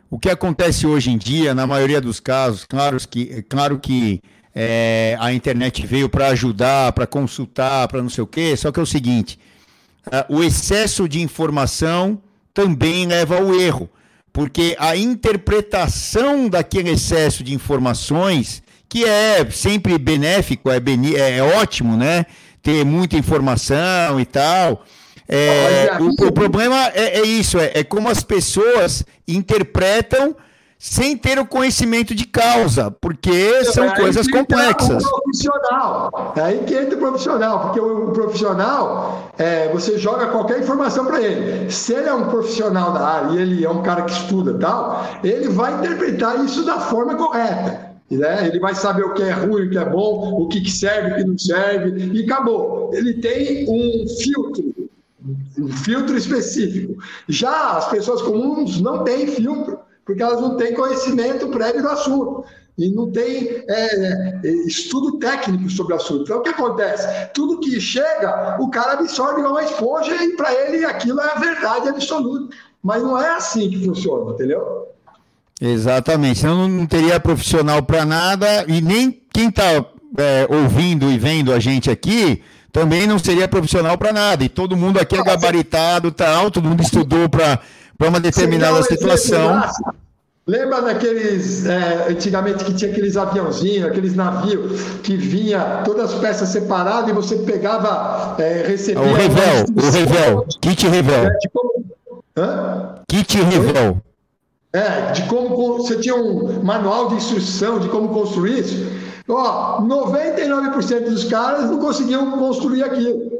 [0.09, 4.21] o que acontece hoje em dia, na maioria dos casos, claro que, claro que
[4.59, 8.79] é, a internet veio para ajudar, para consultar, para não sei o quê, só que
[8.79, 9.37] é o seguinte:
[10.07, 12.19] uh, o excesso de informação
[12.55, 13.87] também leva ao erro,
[14.33, 21.95] porque a interpretação daquele excesso de informações, que é sempre benéfico, é, é, é ótimo,
[21.95, 22.25] né?
[22.63, 24.83] Ter muita informação e tal.
[25.29, 30.35] É, o, o, problema é, é isso, é, é como as pessoas interpretam
[30.79, 35.03] sem ter o conhecimento de causa, porque são é coisas complexas.
[35.03, 40.61] O profissional, é aí que entra o profissional, porque o, profissional, é, você joga qualquer
[40.61, 41.71] informação para ele.
[41.71, 45.03] Se ele é um profissional da área e ele é um cara que estuda tal,
[45.23, 47.87] ele vai interpretar isso da forma correta.
[48.09, 48.47] Né?
[48.47, 51.15] Ele vai saber o que é ruim, o que é bom, o que serve, o
[51.15, 52.91] que não serve, e acabou.
[52.93, 54.89] Ele tem um filtro,
[55.57, 57.01] um filtro específico.
[57.27, 62.45] Já as pessoas comuns não têm filtro porque elas não têm conhecimento prévio do assunto
[62.77, 66.23] e não tem é, é, estudo técnico sobre o assunto.
[66.23, 67.05] Então, o que acontece?
[67.33, 71.39] Tudo que chega, o cara absorve igual uma esponja e para ele aquilo é a
[71.39, 72.55] verdade absoluta.
[72.81, 74.87] Mas não é assim que funciona, entendeu?
[75.59, 76.39] Exatamente.
[76.39, 79.83] Senão não teria profissional para nada e nem quem está
[80.17, 82.41] é, ouvindo e vendo a gente aqui
[82.71, 84.43] também não seria profissional para nada.
[84.45, 87.59] E todo mundo aqui é gabaritado, tal, todo mundo estudou para
[87.97, 89.61] para uma determinada situação.
[90.45, 96.47] Lembra daqueles, é, antigamente que tinha aqueles aviãozinhos, aqueles navios que vinha todas as peças
[96.47, 99.03] separadas e você pegava, é, recebia...
[99.03, 101.25] O Revel, o Revel, kit Revel.
[101.25, 103.03] É, como...
[103.09, 104.01] Kit Revel.
[104.71, 108.87] É, de como você tinha um manual de instrução de como construir isso.
[109.27, 113.36] Ó, 99% dos caras não conseguiam construir aquilo.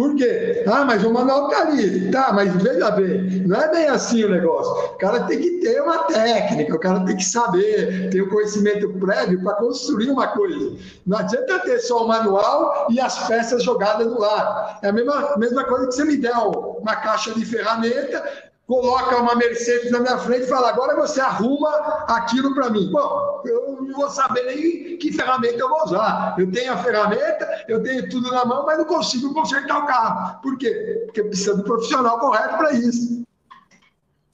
[0.00, 0.64] Por quê?
[0.66, 2.10] Ah, mas o manual está ali.
[2.10, 4.72] Tá, mas veja bem, não é bem assim o negócio.
[4.94, 8.30] O cara tem que ter uma técnica, o cara tem que saber, ter o um
[8.30, 10.74] conhecimento prévio para construir uma coisa.
[11.06, 14.78] Não adianta ter só o manual e as peças jogadas no lado.
[14.82, 18.24] É a mesma, mesma coisa que você me der uma caixa de ferramenta,
[18.70, 21.68] coloca uma Mercedes na minha frente e fala: agora você arruma
[22.06, 22.88] aquilo para mim.
[22.92, 26.36] Bom, eu não vou saber nem que ferramenta eu vou usar.
[26.38, 30.40] Eu tenho a ferramenta, eu tenho tudo na mão, mas não consigo consertar o carro.
[30.40, 31.02] Por quê?
[31.06, 33.24] Porque precisa do profissional correto para isso.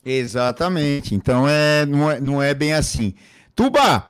[0.04, 1.14] Exatamente.
[1.14, 3.14] Então é não, é, não é bem assim.
[3.54, 4.06] Tuba,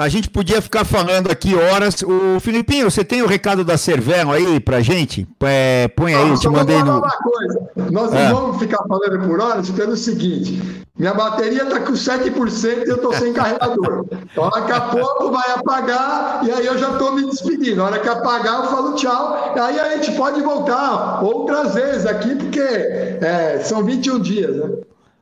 [0.00, 2.02] a gente podia ficar falando aqui horas.
[2.02, 5.28] O Filipinho, você tem o recado da Cervelo aí pra gente?
[5.40, 6.98] É, põe aí, eu te mandei no.
[6.98, 7.70] Uma coisa.
[7.90, 8.28] Nós é.
[8.28, 12.98] não vamos ficar falando por horas pelo seguinte: minha bateria tá com 7% e eu
[12.98, 14.06] tô sem carregador.
[14.32, 17.76] Então, daqui a pouco vai apagar e aí eu já tô me despedindo.
[17.76, 19.54] Na hora que apagar, eu falo tchau.
[19.54, 24.70] Aí a gente pode voltar outras vezes aqui, porque é, são 21 dias, né?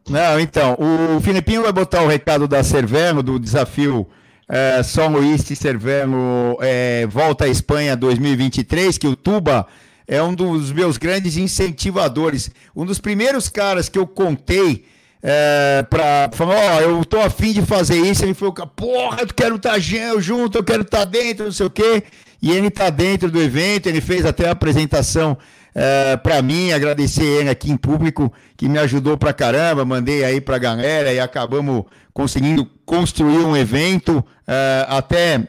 [0.08, 4.06] Não, então, o Filipinho vai botar o recado da Cervelo, do desafio
[4.48, 9.66] é, São Luís Cervelo é, volta à Espanha 2023, que o Tuba
[10.06, 12.50] é um dos meus grandes incentivadores.
[12.74, 14.86] Um dos primeiros caras que eu contei
[15.22, 19.56] é, para falar, ó, eu tô afim de fazer isso, ele falou, porra, eu quero
[19.56, 22.02] estar tá junto, eu quero estar tá dentro, não sei o quê.
[22.40, 25.36] E ele está dentro do evento, ele fez até a apresentação
[25.80, 30.40] é, para mim, agradecer ele aqui em público, que me ajudou pra caramba, mandei aí
[30.40, 35.46] pra galera e acabamos conseguindo construir um evento, é, até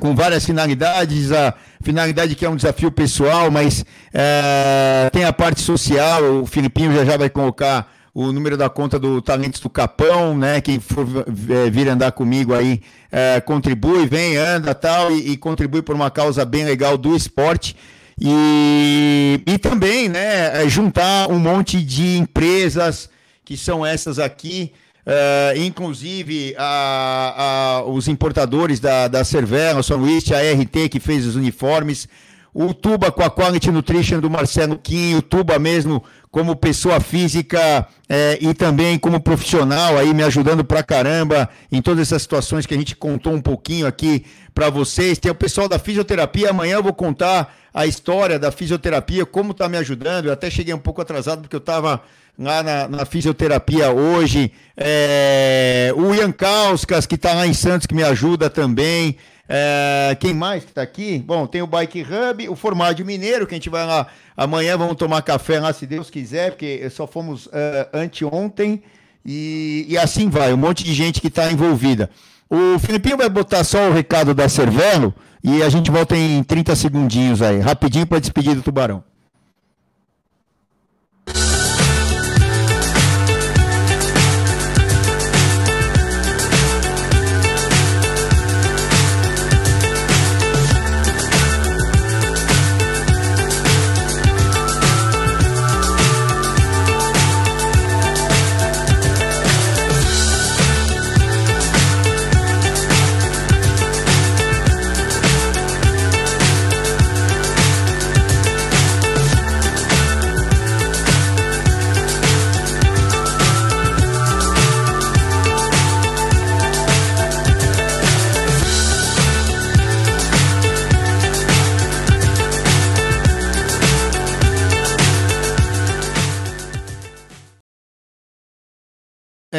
[0.00, 1.52] com várias finalidades, a
[1.82, 7.04] finalidade que é um desafio pessoal, mas é, tem a parte social, o Filipinho já
[7.04, 10.60] já vai colocar o número da conta do Talentos do Capão, né?
[10.60, 11.04] Quem for
[11.50, 12.80] é, vir andar comigo aí,
[13.10, 17.76] é, contribui, vem, anda tal, e, e contribui por uma causa bem legal do esporte.
[18.20, 23.10] E, e também, né, é, juntar um monte de empresas
[23.44, 24.72] que são essas aqui,
[25.06, 31.26] uh, inclusive a, a, os importadores da, da Cervera, São Luís, a RT que fez
[31.26, 32.08] os uniformes,
[32.54, 37.86] o Tuba com a Quality Nutrition do Marcelo Kim, o Tuba mesmo como pessoa física
[38.08, 42.74] é, e também como profissional aí me ajudando pra caramba em todas essas situações que
[42.74, 44.24] a gente contou um pouquinho aqui
[44.54, 45.18] para vocês.
[45.18, 49.68] Tem o pessoal da fisioterapia, amanhã eu vou contar a história da fisioterapia, como está
[49.68, 50.26] me ajudando.
[50.26, 52.02] Eu até cheguei um pouco atrasado porque eu estava
[52.38, 54.52] lá na, na, fisioterapia hoje.
[54.76, 59.16] É, o Ian Kauskas, que está lá em Santos, que me ajuda também.
[59.48, 61.18] É, quem mais que está aqui?
[61.18, 64.06] Bom, tem o Bike Hub, o Formádio Mineiro, que a gente vai lá
[64.36, 67.50] amanhã, vamos tomar café lá, se Deus quiser, porque só fomos uh,
[67.92, 68.82] anteontem.
[69.24, 72.10] E, e assim vai, um monte de gente que está envolvida.
[72.48, 76.76] O Filipinho vai botar só o recado da Cervelo e a gente volta em 30
[76.76, 79.02] segundinhos aí, rapidinho para despedir do Tubarão.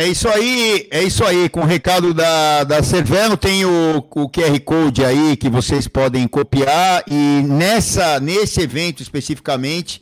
[0.06, 1.50] É isso aí, é isso aí.
[1.50, 6.28] Com o recado da, da Cervelo, tem o, o QR Code aí que vocês podem
[6.28, 7.04] copiar.
[7.10, 10.00] E nessa, nesse evento especificamente,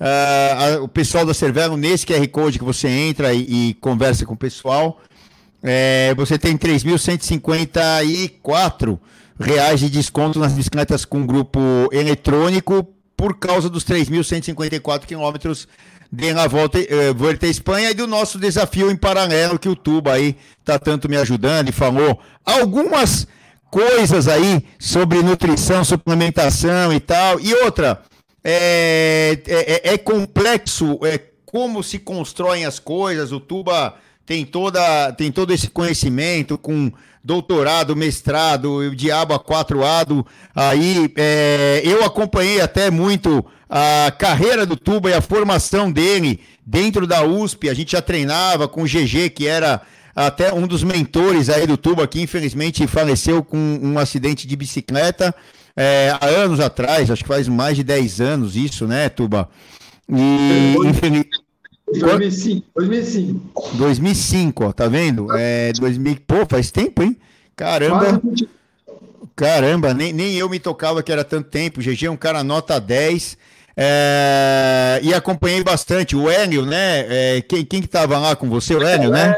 [0.00, 4.24] uh, a, o pessoal da Cervelo, nesse QR Code que você entra e, e conversa
[4.24, 4.98] com o pessoal,
[5.62, 8.98] é, você tem 3.154
[9.38, 11.60] reais de desconto nas bicicletas com grupo
[11.92, 15.68] eletrônico por causa dos 3.154 quilômetros
[16.12, 19.74] de la volta, eh, volta à Espanha e do nosso desafio em paralelo que o
[19.74, 23.26] Tuba aí tá tanto me ajudando e falou algumas
[23.70, 27.40] coisas aí sobre nutrição, suplementação e tal.
[27.40, 28.02] E outra,
[28.44, 33.32] é, é, é, é complexo é, como se constroem as coisas.
[33.32, 33.94] O Tuba
[34.26, 36.92] tem, toda, tem todo esse conhecimento com
[37.24, 40.26] doutorado, mestrado, o diabo a quatro ado.
[40.54, 47.06] Aí é, eu acompanhei até muito a carreira do Tuba e a formação dele dentro
[47.06, 47.68] da USP.
[47.68, 49.80] A gente já treinava com o GG, que era
[50.14, 55.34] até um dos mentores aí do Tuba, que infelizmente faleceu com um acidente de bicicleta
[55.76, 59.48] é, há anos atrás, acho que faz mais de 10 anos isso, né, Tuba?
[60.08, 61.41] E, infelizmente.
[61.98, 63.76] 2005, 2005.
[63.76, 65.26] 2005, ó, tá vendo?
[65.32, 67.16] É, 2000, pô, faz tempo, hein?
[67.56, 68.20] Caramba.
[69.34, 71.80] Caramba, nem, nem eu me tocava que era tanto tempo.
[71.80, 73.36] O GG é um cara nota 10.
[73.74, 77.06] É, e acompanhei bastante o Hélio, né?
[77.08, 78.74] É, quem, quem que estava lá com você?
[78.74, 79.34] O Hélio, né?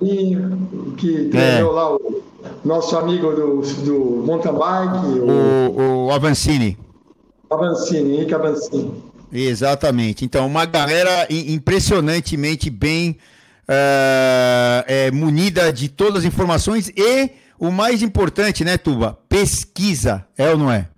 [0.00, 1.74] O Hélio, que treinou é.
[1.74, 2.22] lá o
[2.64, 5.18] nosso amigo do, do mountain bike.
[5.20, 6.76] O, o Avancini.
[7.50, 9.11] Avancini, Henrique Avancini.
[9.32, 10.24] Exatamente.
[10.24, 13.16] Então, uma galera impressionantemente bem
[13.68, 19.18] uh, é, munida de todas as informações e o mais importante, né, Tuba?
[19.28, 20.88] Pesquisa, é ou não é?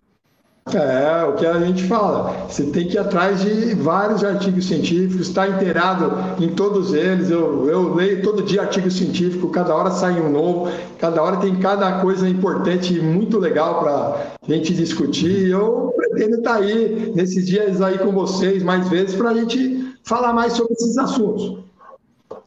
[0.72, 2.46] É, o que a gente fala.
[2.48, 7.30] Você tem que ir atrás de vários artigos científicos, estar inteirado em todos eles.
[7.30, 11.54] Eu, eu leio todo dia artigo científico, cada hora sai um novo, cada hora tem
[11.56, 15.50] cada coisa importante e muito legal para a gente discutir.
[15.50, 20.32] Eu pretendo estar aí nesses dias aí com vocês mais vezes para a gente falar
[20.32, 21.58] mais sobre esses assuntos.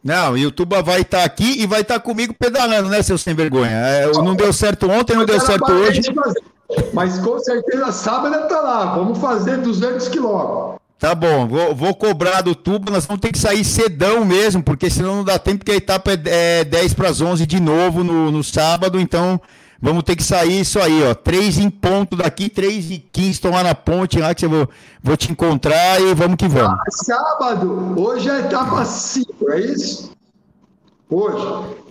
[0.03, 3.01] Não, e o Tuba vai estar tá aqui e vai estar tá comigo pedalando, né,
[3.01, 3.71] seu sem vergonha?
[3.71, 6.01] É, não deu certo ontem, não deu certo hoje.
[6.93, 8.95] Mas com certeza sábado tá lá.
[8.95, 10.77] Vamos fazer 200 quilômetros.
[10.99, 14.89] Tá bom, vou, vou, cobrar do Tuba, nós vamos ter que sair cedão mesmo, porque
[14.89, 18.03] senão não dá tempo, porque a etapa é, é 10 para as 11 de novo
[18.03, 19.39] no, no sábado, então
[19.81, 23.63] vamos ter que sair isso aí, ó, 3 em ponto daqui, 3 e 15, tomar
[23.63, 24.69] na ponte lá, que eu vou,
[25.01, 26.79] vou te encontrar e vamos que vamos.
[26.79, 30.11] Ah, sábado, hoje é a etapa 5, é isso?
[31.09, 31.45] Hoje.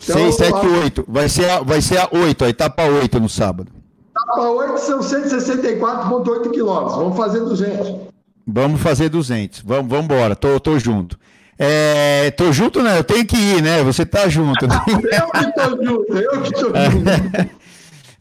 [0.05, 3.29] Então, 6, 7, 8, vai ser, a, vai ser a 8, a etapa 8 no
[3.29, 3.71] sábado.
[4.11, 8.17] Etapa 8 são 164,8 quilômetros, vamos fazer 200.
[8.47, 9.63] Vamos fazer 200.
[9.63, 10.37] Vamos, vamos embora.
[10.37, 11.19] Tô, tô junto.
[11.59, 12.99] É, tô junto, né?
[12.99, 13.83] Eu tenho que ir, né?
[13.83, 14.67] Você tá junto.
[14.69, 14.79] Né?
[14.87, 17.57] eu que tô junto, eu que tô junto.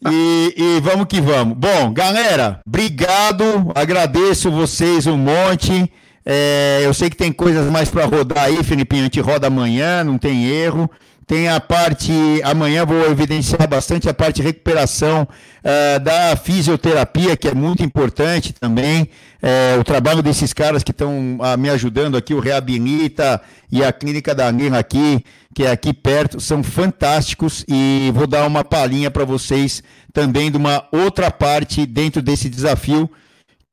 [0.12, 1.58] e, e vamos que vamos.
[1.58, 3.72] Bom, galera, obrigado.
[3.74, 5.92] Agradeço vocês um monte.
[6.26, 9.02] É, eu sei que tem coisas mais para rodar aí, Felipinho.
[9.02, 10.90] A gente roda amanhã, não tem erro.
[11.28, 17.48] Tem a parte, amanhã vou evidenciar bastante a parte de recuperação uh, da fisioterapia, que
[17.48, 19.10] é muito importante também.
[19.42, 23.42] Uh, o trabalho desses caras que estão uh, me ajudando aqui, o Reabilita
[23.72, 25.26] e a Clínica da Anguila aqui,
[25.56, 29.82] que é aqui perto, são fantásticos e vou dar uma palhinha para vocês
[30.14, 33.10] também de uma outra parte dentro desse desafio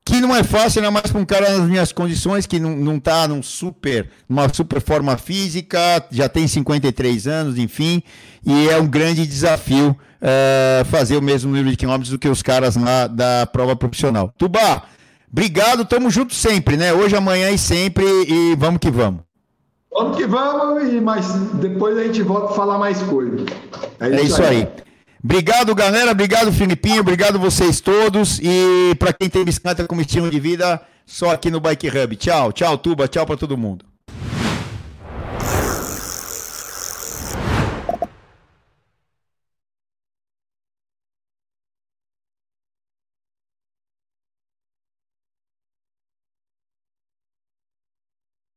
[0.05, 2.99] que não é fácil, ainda mais para um cara nas minhas condições, que não, não
[2.99, 5.79] tá num super, numa super forma física,
[6.11, 8.03] já tem 53 anos, enfim,
[8.45, 12.41] e é um grande desafio uh, fazer o mesmo número de quilômetros do que os
[12.41, 14.33] caras lá da prova profissional.
[14.37, 14.83] Tubá,
[15.31, 16.91] obrigado, tamo junto sempre, né?
[16.91, 19.21] Hoje, amanhã e sempre, e vamos que vamos.
[19.89, 23.41] Vamos que vamos, e mas depois a gente volta a falar mais coisas.
[24.01, 24.57] É, é isso aí.
[24.57, 24.67] aí.
[25.23, 26.11] Obrigado, galera.
[26.11, 26.99] Obrigado, Filipinho.
[26.99, 28.39] Obrigado vocês todos.
[28.39, 32.15] E para quem tem bicicleta como estilo de vida, só aqui no Bike Hub.
[32.17, 33.07] Tchau, tchau, Tuba.
[33.07, 33.92] Tchau para todo mundo.